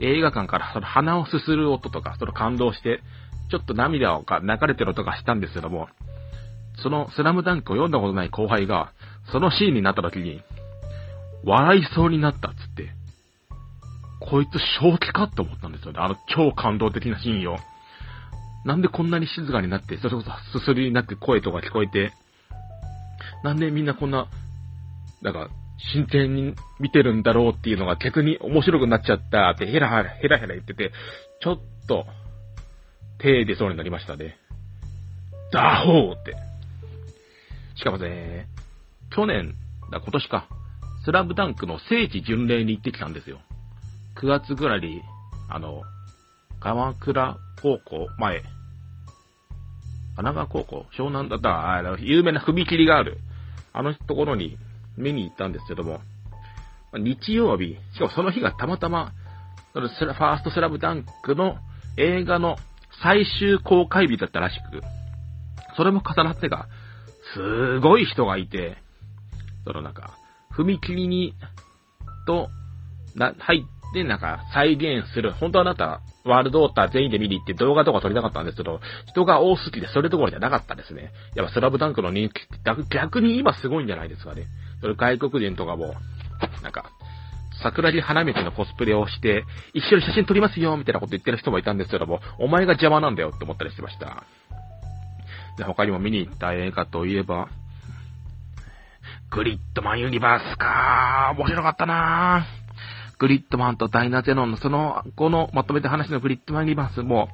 [0.00, 3.02] 映画館からその鼻をすする音とか、その感動して、
[3.50, 5.88] ちょっと涙が流れてる音がしたんですけども、
[6.82, 8.92] そのスラムダンクを読んだことない後輩が、
[9.32, 10.42] そのシーンになった時に、
[11.44, 12.90] 笑いそうになったっつって、
[14.20, 15.98] こいつ正気かって思ったんですよね。
[16.00, 17.56] あの超感動的なシーンを。
[18.64, 20.22] なんでこんなに静かになって、それこ
[20.52, 22.12] そすすりになく声とか聞こえて、
[23.42, 24.26] なんでみんなこんな、
[25.22, 25.48] なんか、
[25.94, 30.92] 真剣に見てるんだろうっていうのが逆に面白くなっちゃったってヘラヘラヘラヘラ言ってて、
[31.40, 31.58] ちょっ
[31.88, 32.04] と、
[33.18, 34.36] 手出そうになりましたね。
[35.52, 36.49] ダホーって。
[37.80, 38.46] しかもね、
[39.10, 39.54] 去年、
[39.90, 40.46] だ今年か、
[41.02, 43.40] スラムダンクの聖地巡礼に行ってきたんですよ。
[44.20, 45.00] 9月ぐらいに、
[45.48, 45.82] あの、
[46.60, 48.42] 鎌倉高校前、
[50.14, 50.86] 神奈川高校？
[50.92, 53.16] 湘南だったら、有名な踏切がある、
[53.72, 54.58] あのところに
[54.98, 56.00] 見に行ったんですけども、
[56.92, 59.12] 日曜日、しかもその日がたまたま、
[59.72, 61.56] ファーストスラムダンクの
[61.96, 62.56] 映画の
[63.02, 64.82] 最終公開日だったらしく、
[65.76, 66.68] それも重なってか、
[67.34, 68.76] すごい人がいて、
[69.64, 70.16] そのなんか、
[70.56, 71.34] 踏切に、
[72.26, 72.48] と、
[73.14, 75.32] な、入って、なんか、再現する。
[75.32, 81.12] 本当はあなた、ワールドオーター全員で見に行って動画とか撮りたかったんですけど、人が多すぎてそれどころじゃなかったですね。
[81.34, 82.46] やっぱスラブダンクの人気
[82.90, 84.46] 逆に今すごいんじゃないですかね。
[84.80, 85.94] それ外国人とかも、
[86.62, 86.90] なんか、
[87.62, 94.24] 桜木花道のコスプレをして、一緒に写真撮りますよ、みたいなこと言ってる人もいたんですけども、お前が邪魔なんだよって思ったりしてました。
[95.60, 97.48] で、他にも見に行った映画といえば、
[99.30, 107.28] グリッドマンユニバースかー面白かったなーグリッドマンとダイナゼノンのその後のまとめて話のグリッドマンユニバースも、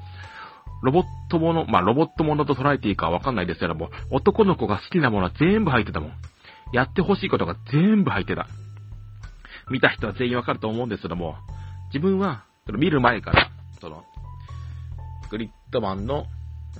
[0.82, 6.12] ロボットもの、まあ、ロボットものと捉えていいかわかんないですけども、男の子が好きなものは全部入ってたもん。
[6.72, 8.48] やってほしいことが全部入ってた。
[9.70, 11.36] 見た人は全員わかると思うんですけども、
[11.94, 12.44] 自分は、
[12.76, 13.48] 見る前から、
[13.80, 14.04] その、
[15.30, 16.26] グリッドマンの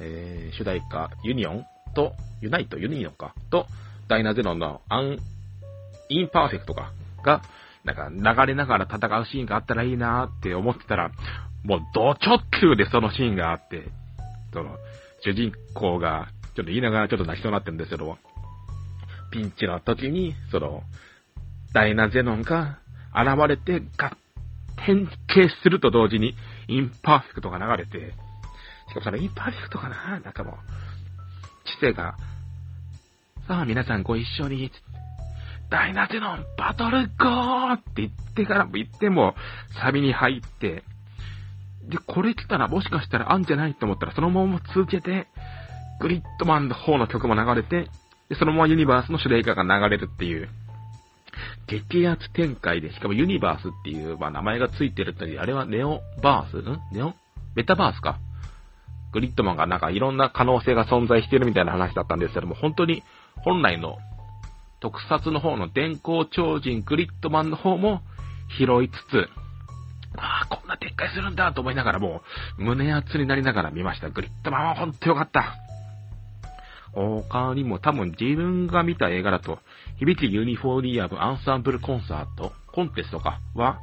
[0.01, 3.67] えー、主題歌、ユニオンと、ユナイト、ユニオンか、と、
[4.09, 5.19] ダイナゼノンのアン、
[6.09, 6.93] インパーフェクトか、
[7.23, 7.43] が、
[7.85, 11.11] なんか流れながら戦うシーンがあったらいいなーって思ってたら、
[11.65, 13.89] もうド直球でそのシーンがあって、
[14.53, 14.77] その、
[15.23, 18.17] 主人公が、ちょっと言いながらちょっと泣きそうになってるんですけど、
[19.31, 20.83] ピンチの時に、その、
[21.73, 22.79] ダイナゼノンが
[23.15, 24.17] 現れて、が、
[24.79, 26.35] 変形すると同時に、
[26.69, 28.15] インパーフェクトが流れて、
[28.89, 30.53] しかもそのインパーフェクトかななんかも。
[30.53, 30.57] う、
[31.69, 32.17] 知性が、
[33.49, 34.71] さあ皆さんご一緒に、
[35.71, 39.35] ダイナゼノンバトルゴーって言ってからも言っても、
[39.81, 40.85] サビに入って、
[41.89, 45.27] で、これ来たらもしかしたらあんじゃないと思ったらそのまま続けて、
[46.01, 47.89] グリッドマンの方の曲も流れて、
[48.29, 50.49] で、そのままユニバースの主題歌が流れるっていう、
[51.67, 56.57] 激アツ展開で、しかもユニバースっていう、まあ名前がついてるって、あれはネオバース？
[56.59, 56.81] ん？
[56.93, 57.15] ネオ？
[57.55, 58.19] メタバースか。
[59.17, 63.03] グリッドマンがなんかいろんな可能性が存在してるみたいな話だったんですけども、本当に
[63.37, 63.97] 本来の
[64.81, 68.03] 特撮の方の電光超人グリッドマンの方も
[68.59, 69.27] 拾いつつ、
[70.19, 72.21] ああ、こんな撤回するんだと思いながらも
[72.59, 74.11] う胸熱になりながら見ました。
[74.11, 75.55] グリッドマンは本当よかった。
[76.93, 79.61] 他にも多分自分が見た映画だと、
[79.99, 83.79] 響きユニフォーリアムアンサンブルコンサート、コンテストかは、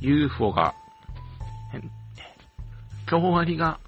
[0.00, 0.74] UFO が、
[3.10, 3.80] 今日割が、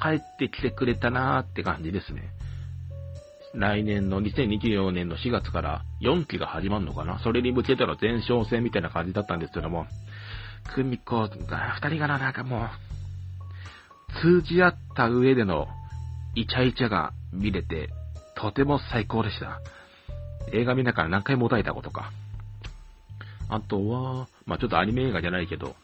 [0.00, 2.30] 帰ってきてくれたなーって感じですね。
[3.54, 9.86] 来年の2024年の4月から4期が始まるのかなそれに向けての前哨戦みたいな感じだったんですけども、
[10.74, 12.68] クミコが、二人がななんかもう、
[14.20, 15.66] 通じ合った上での
[16.34, 17.88] イチャイチャが見れて、
[18.36, 19.60] とても最高でした。
[20.52, 22.12] 映画見ながら何回も抱いたことか。
[23.48, 25.74] あとは、まあちょっとアニメ映画じゃないけど、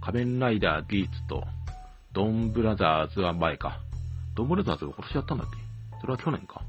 [0.00, 1.44] 仮面ライダーギーツと
[2.12, 3.80] ドンブラザーズは前か。
[4.34, 5.56] ドンブラザーズは今年やったんだっけ？
[6.00, 6.62] それは去年か。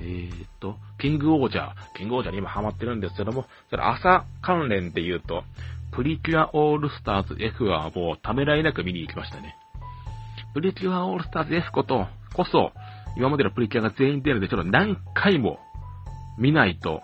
[0.00, 1.74] えーっと、キングオージャー。
[1.96, 5.44] キングオージャーに今ハマってるんですけども、それ朝関連で言うと、
[5.92, 9.54] プリキュアオールスターズ F はもうためらいなく見に行きましたね。
[10.52, 12.72] プリキュアオールスターズ F ことこそ、
[13.16, 15.60] 今までのプリキュアが全員出るんで、ちょっと何回も
[16.36, 17.02] 見ないと、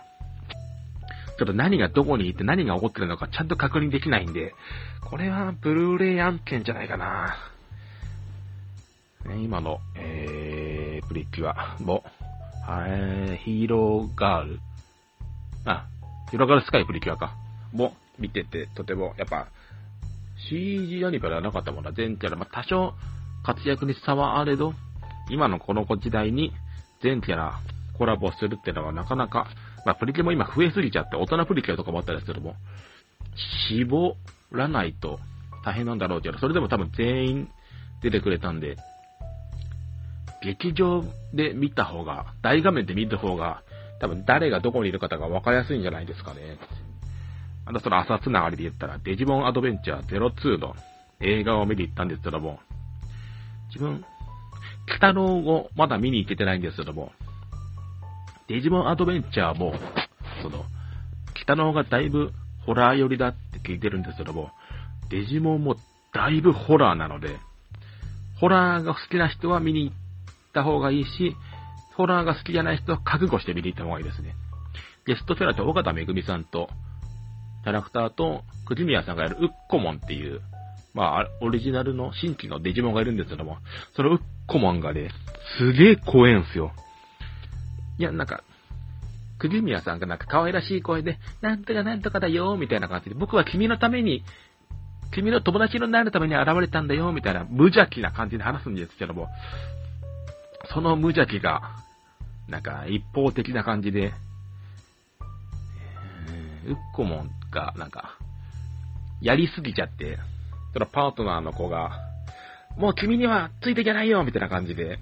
[1.38, 4.52] ちょっと何がどこにいて何が起こってるのかちゃんと確認できないんで、
[5.08, 7.36] これはブルーレイ案件じゃないかな。
[9.26, 12.04] ね、今の、えー、プリキュアも、
[12.68, 14.60] えー、ヒーローガール、
[15.64, 15.86] あ、
[16.30, 17.34] ヒーローガールスカイプリキュアか、
[17.72, 19.48] も見てて、とても、やっぱ、
[20.48, 22.94] CG アニメではなかったものは全キャラ、まあ、多少
[23.44, 24.74] 活躍に差はあれど、
[25.28, 26.52] 今のこの時代に
[27.02, 27.60] 全キャラ
[27.96, 29.46] コラボするっていうのはなかなか、
[29.84, 32.54] まあ、プリキュアも今増えすぎちゃって、大人プリキュアとかもあったりすけども、
[33.68, 34.16] 絞
[34.50, 35.20] らないと
[35.64, 37.48] 大変なんだろうけど、それでも多分全員
[38.02, 38.76] 出てくれたんで、
[40.42, 43.62] 劇場で見た方が、大画面で見た方が、
[44.00, 46.58] 多分誰がどこにいる方が分かりやすいんじゃないですかね。
[47.66, 50.74] あとその朝つながりで言ったら、デジモンアドベンチャー02の
[51.20, 52.58] 映画を見に行ったんですけども、
[53.68, 54.04] 自分、
[54.96, 57.12] 北郎をまだ見に行けてないんですけども、
[58.48, 59.74] デジモンアドベンチャーも、
[60.42, 60.64] その、
[61.34, 62.32] 北郎がだいぶ
[62.66, 64.50] ホラー寄りだって聞いてるんですけども、
[65.10, 65.76] デジモンも
[66.12, 67.38] だいぶホラーなので、
[68.40, 69.96] ホラーが好きな人は見に行っ
[70.52, 71.36] た方がいいし、
[71.96, 74.34] ホラーが好きじゃない人は覚悟して見に行った方がいいですね。
[75.06, 76.68] ゲストキャラと尾形めぐみさんと、
[77.64, 80.40] キャラクターと、くじみやさんがやるウッコモンっていう、
[80.94, 83.58] まあ、オリジナルの新規のデジモンがいるんですけども、
[83.94, 85.10] そのウッコモンがね、
[85.58, 86.72] すげえ怖えんすよ。
[87.98, 88.42] いや、なんか、
[89.38, 94.24] くじみやさんがなんか可愛らしい声で、なんとかなんとかだよ、みたいな感じで、僕は君のために、
[95.12, 99.28] 君の友達になるために現れたんだよ、みたいな無邪気な感じで話すんですけども、
[100.72, 101.76] その無邪気が、
[102.48, 104.12] なんか一方的な感じで、
[106.66, 108.16] ウッコモンが、なんか、
[109.20, 110.18] やりすぎちゃって、
[110.72, 111.90] そのパートナーの子が、
[112.76, 114.98] もう君にはついていけないよみたいな感じで、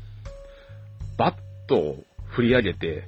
[1.19, 1.35] バッ
[1.69, 3.05] トを振り上げて、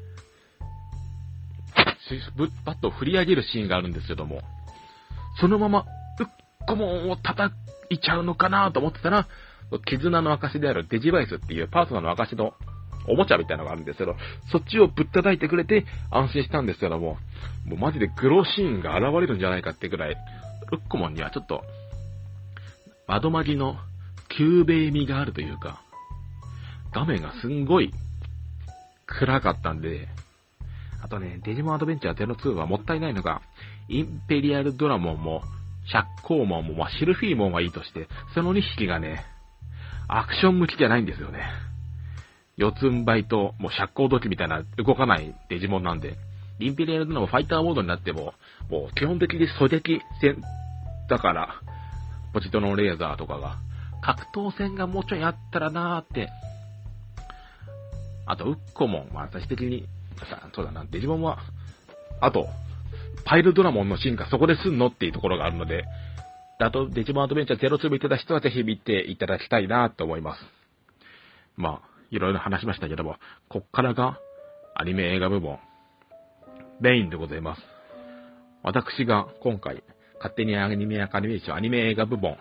[2.64, 4.42] バットを振り上げるシーンがあるんですけども、
[5.40, 5.86] そのまま、
[6.18, 6.26] ウッ
[6.66, 7.54] コモンを叩
[7.88, 9.26] いちゃうのかなと思ってたら、
[9.78, 12.54] 絆の証であるデジバイスっていうパートナーの証の
[13.08, 14.16] おもちゃみたいなのがあるんですけど、
[14.50, 17.16] そっちをぶったたいてくれて安心したんですけども、
[17.66, 20.16] もうマジでグロシーンが現れるんじゃないかってぐらい、
[20.72, 21.62] ウッコモンにはちょっと、
[23.06, 23.76] 窓マギの
[24.28, 25.82] 救命味があるというか、
[26.92, 27.92] 画面がすんごい
[29.06, 30.08] 暗かったんで、
[31.02, 33.40] あとね、デジモンアドベンチャー02はもったいないのが、
[33.88, 35.42] インペリアルドラモンも、
[35.86, 39.24] シャッコーモンも、まあ、シルフィーモンがいいとして、その2匹がね、
[40.18, 41.40] アクション向きじゃないんですよね。
[42.56, 46.16] 四つん這いと、もう釈光土器みたいな動かないデジモンなんで、
[46.58, 48.34] インペリアルドラモンファイターモードになっても、
[48.70, 50.42] もう基本的に狙撃戦
[51.08, 51.54] だから、
[52.32, 53.58] ポジトのレーザーとかが、
[54.02, 56.28] 格闘戦がもうちょいあったらなーって。
[58.26, 59.10] あと、ウッコモン。
[59.12, 59.86] まあ、最終的に、
[60.54, 61.38] そうだな、デジモンは、
[62.20, 62.46] あと、
[63.24, 65.84] パイルドラモンの進化そこですんのっていうところがあるので、
[66.62, 70.40] あと、デジモンアドベンチャー02見てた人はぜひ見ていただきたいなと思います。
[71.56, 73.16] まあ、いろいろ話しましたけども、
[73.48, 74.18] こっからが、
[74.74, 75.58] アニメ映画部門、
[76.80, 77.62] メインでございます。
[78.62, 79.82] 私が今回、
[80.16, 82.36] 勝手にアニメアカデミー賞アニメ映画部門、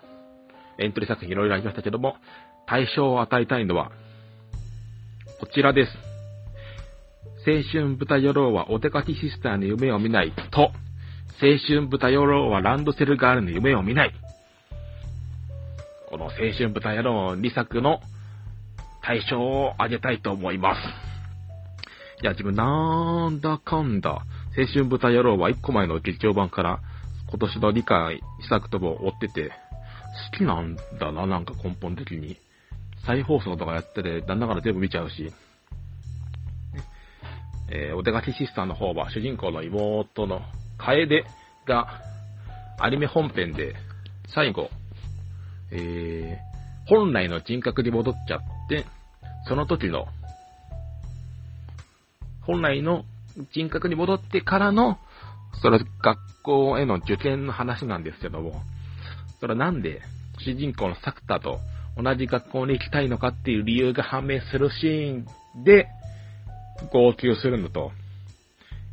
[0.78, 2.16] エントリー作品いろいろありましたけども、
[2.66, 3.90] 対象を与えたいのは、
[5.40, 5.92] こちらです。
[7.46, 10.72] 青春豚野郎はお出かけシスターの夢を見ないと、
[11.42, 14.14] 青春豚野郎はランドセルガールの夢を見ない。
[16.08, 18.00] この青春豚野郎2作の
[19.02, 20.80] 対象を挙げたいと思います。
[22.22, 24.26] いや、自分なんだかんだ、
[24.58, 26.80] 青春豚野郎は1個前の劇場版から
[27.28, 29.52] 今年の理解施策とも追ってて、
[30.32, 32.36] 好きなんだな、なんか根本的に。
[33.06, 35.32] 再放送とかやってて、だんだから全部見ちゃうし。
[37.72, 40.42] えー、お出かけシスターの方は主人公の妹の
[40.80, 41.24] 楓
[41.66, 42.00] が
[42.78, 43.74] アニメ本編で
[44.34, 44.70] 最後、
[45.70, 48.86] えー、本来の人格に戻っちゃって、
[49.46, 50.06] その時の、
[52.42, 53.04] 本来の
[53.52, 54.98] 人格に戻ってからの
[55.62, 58.62] それは学校への受験の話なんですけども、
[59.40, 60.00] それはなんで
[60.38, 61.58] 主人公のサクタと
[62.02, 65.12] 同じ学校に行きたいのかっていう理由が判明するシー
[65.60, 65.88] ンで、
[66.92, 67.92] 号泣するのと、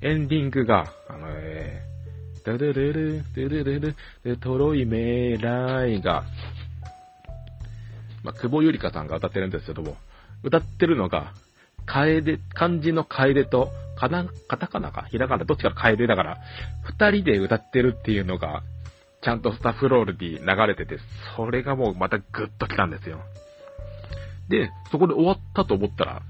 [0.02, 6.24] エンディングが、あの、えー、ドゥルルル、ドゥルルル、トロイメーライが、
[8.24, 9.98] まあ、久保ゆりかさんが歌ってるんですけども、
[10.44, 11.34] 歌ってるのが、
[11.88, 16.38] 楓、漢字の楓と、かな、カタカナか、ひらがな、どっちか楓だから、
[16.84, 18.62] 二人で歌ってるっていうのが、
[19.24, 21.00] ちゃんとスタッフロールに流れてて、
[21.36, 23.20] それがもうまたグッと来たんですよ。
[24.48, 26.22] で、そこで終わったと思ったら、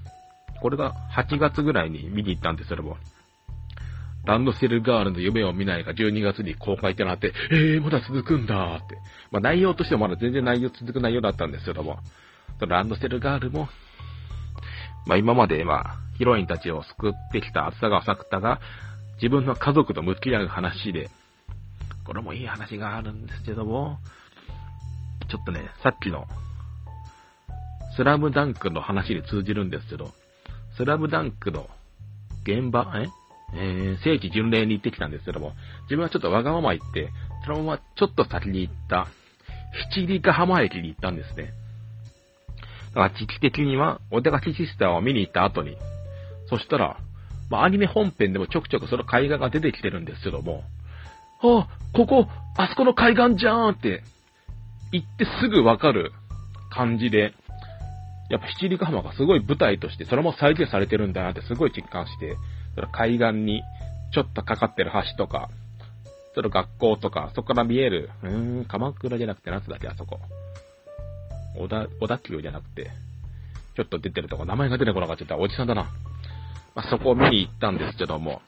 [0.62, 2.98] これが8月ぐらいに見に行ったんですけども、
[4.28, 8.96] ランドセルガールの夢を見ないが12月に公開ってなって、えー、まだ続くんだって。
[9.32, 12.00] まあ内容としてはまだ全然内容続く内容だったんですけども、
[12.60, 13.70] ランドセルガールも
[15.08, 18.60] まあ今まで、まあ、ヒロインたちを救ってきた厚田川作田が、
[19.16, 21.10] 自分の家族と向き合う話で、
[22.06, 24.00] これもいい話があるんですけども、
[25.30, 26.26] ちょっとね、さっきの、
[27.96, 30.12] スラムダンクの話に通じるんですけど、
[30.76, 31.68] スラムダンクの
[32.44, 33.08] 現場、え？
[33.54, 35.54] えー、聖地巡礼に行ってきたんですけども、
[35.84, 37.10] 自分はちょっとわがまま言って、
[37.46, 39.08] そのままちょっと先に行った、
[39.94, 41.54] 七里ヶ浜駅に行ったんですね。
[42.94, 45.78] だから時期的には、お出かけシスターを見に行った後に、
[46.50, 46.98] そしたら、
[47.50, 50.64] まあ、アニメ本編でもちょくちょくその海岸が出てきてるんですけども、
[51.42, 54.04] あ、ここ、あそこの海岸じゃーんって、
[54.92, 56.12] 行ってすぐわかる
[56.70, 57.34] 感じで、
[58.30, 62.36] やっぱ七里ヶ浜がすごい舞台として、それも再現されてるんだなってすごい実感して、
[62.78, 63.64] その海岸に
[64.14, 65.50] ちょっとかかってる橋とか、
[66.36, 70.20] その学校とか、そこから見える、うーん、鎌倉じゃなくて、夏だっけ、あそこ。
[71.58, 72.92] 小田、小田急じゃなくて、
[73.76, 75.38] ちょっと出てるとこ、名前が出てこなかった。
[75.38, 75.90] おじさんだな。
[76.76, 78.44] まあ、そこを見に行ったんですけども、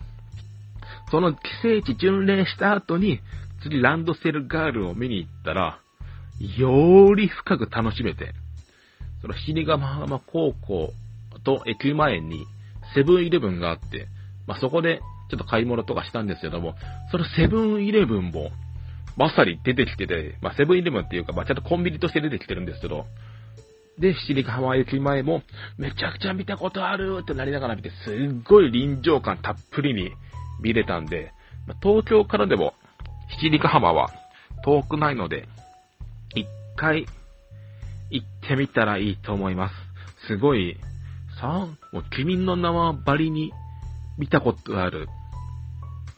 [1.09, 3.21] その聖地巡礼した後に、
[3.63, 5.79] 次ランドセルガールを見に行ったら、
[6.39, 8.35] より深く楽しめて、
[9.23, 10.93] その七里ヶ浜高校
[11.43, 12.45] と駅前に
[12.93, 14.07] セブンイレブンがあって、
[14.49, 14.99] まあ、そこで
[15.29, 16.73] ちょっと買い物とかしたんですけども、
[17.11, 18.49] そのセブンイレブンも、
[19.15, 23.05] まさに出てきてて、まあ、セブンイレブンっていうか、まあ、ちゃんとコンビニとして出てきてるんですけど、
[23.99, 25.43] で、七里ヶ浜駅前も、
[25.77, 30.09] めちゃくちゃ見たことあるってなりながら見て、すっごい臨場感たっぷりに
[30.63, 31.31] 見れたんで、
[31.67, 32.73] まあ、東京からでも、
[33.39, 34.09] 七里ヶ浜は
[34.65, 35.47] 遠くないので、
[36.33, 37.05] 一回
[38.09, 39.75] 行ってみたらいいと思います。
[40.25, 40.75] すごい、
[41.39, 43.51] さあ、もう君の名はバリに
[44.19, 45.07] 見たことがある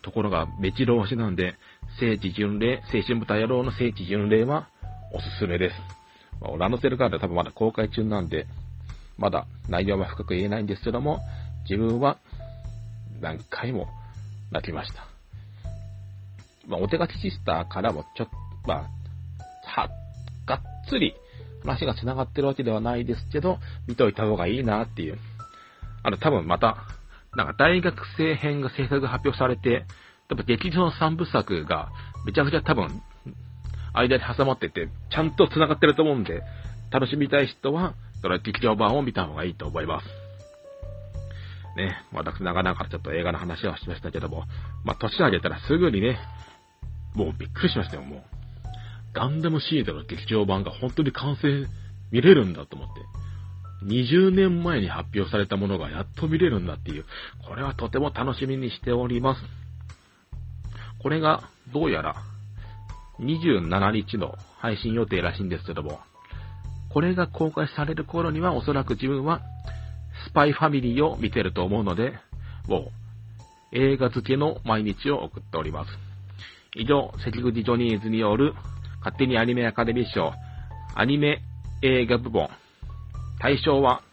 [0.02, 1.56] ところが目白押しなんで、
[2.00, 4.68] 聖地巡礼、青春豚野郎の聖地巡礼は
[5.14, 5.76] おすすめです。
[6.42, 8.48] まあ、ランドセルカードは多分まだ公開中なんで、
[9.18, 11.20] まだ内容は深く言えないんですけども、
[11.70, 12.18] 自分は
[13.22, 13.88] 何回も
[14.52, 15.06] 泣きました。
[16.68, 18.32] まあ、お手書きシスターからもちょっと、
[18.68, 18.90] ま
[19.76, 19.90] あ、は、
[20.48, 21.14] がっつり
[21.64, 25.20] 話が繋がってるわけではないですけど、見といた方がいいなっていう。
[26.04, 26.78] あの、多分また、
[27.36, 29.86] なんか大学生編が制作発表されて、
[30.28, 31.90] 多分劇場の3部作が
[32.26, 33.02] めちゃくちゃ多分、
[33.94, 36.42] 間に挟まってて、ちゃんと繋がってると思うんで、
[36.92, 40.08] 楽しみたい人は、それ劇場版を見た方がいいと思います。
[41.76, 44.44] ね、私なかなかちょっと映画の話はしましたけども、
[44.84, 46.20] まあ、年上げたらすぐにね、
[47.16, 48.24] もうびっくりしましたよ、もう。
[49.14, 51.66] ガンダムシードの劇場版が本当に完成
[52.12, 53.21] 見れるんだと思って。
[53.84, 57.06] 20年前に発表されたものがやっと見れるんだっていう、
[57.48, 59.42] これはとても楽しみにしております。
[61.02, 62.16] これが、どうやら、
[63.20, 66.00] 27日の配信予定らしいんですけども、
[66.90, 69.42] これが公開される頃にはおそらく自分は、
[70.28, 72.14] スパイファミリーを見てると思うので、
[72.68, 72.92] も
[73.74, 75.92] う、映画付けの毎日を送っております。
[76.76, 78.54] 以上、関口ジョニーズによる
[79.00, 80.34] 勝手にアニメアカデミー賞、
[80.96, 81.42] アニメ
[81.82, 82.50] 映画部門、
[83.42, 84.04] 対象は、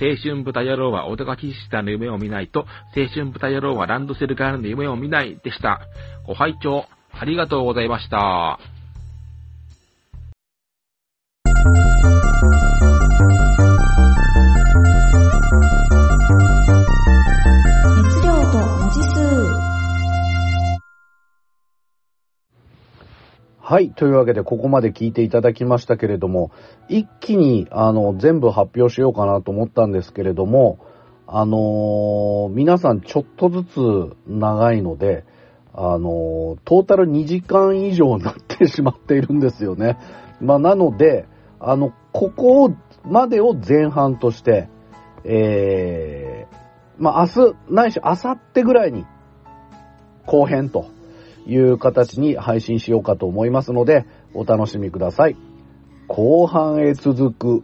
[0.00, 2.66] 青春豚野郎はお出かけしたの夢を見ないと、
[2.96, 5.80] 青春豚野郎はランドセルガールの夢を見ないでした。
[6.26, 8.58] ご拝聴ありがとうございました。
[23.72, 23.90] はい。
[23.90, 26.50] というわけで、ここまで聞いていただきましたけれども、
[26.90, 30.78] 一気に、あの、全部発表しようかなと思ったんですけれども、
[31.26, 35.24] あのー、皆さんちょっとずつ長いので、
[35.72, 39.96] あのー、トータル2時間以上になってしまっているんですよね。
[40.42, 41.24] まあ、なので、
[41.58, 42.74] あの、ここ
[43.06, 44.68] までを前半として、
[45.24, 46.54] えー、
[46.98, 49.06] まあ、明日、ないし明後日ぐらいに
[50.26, 50.90] 後編と
[51.46, 55.36] いう形に配信しようかと思いますので、お楽しみください。
[56.08, 57.62] 後半へ続く。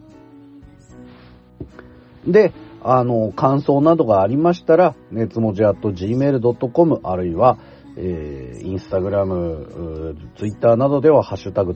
[2.27, 7.57] で、あの、感想などがありましたら、熱文字 at gmail.com あるいは、
[7.97, 11.75] えー、インスタグラム、ツイッターなどでは、ハッシュタグ、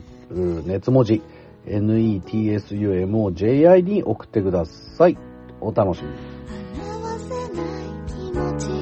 [0.66, 1.22] 熱文字、
[1.66, 5.18] netsumoji に送ってください。
[5.60, 8.73] お楽しみ。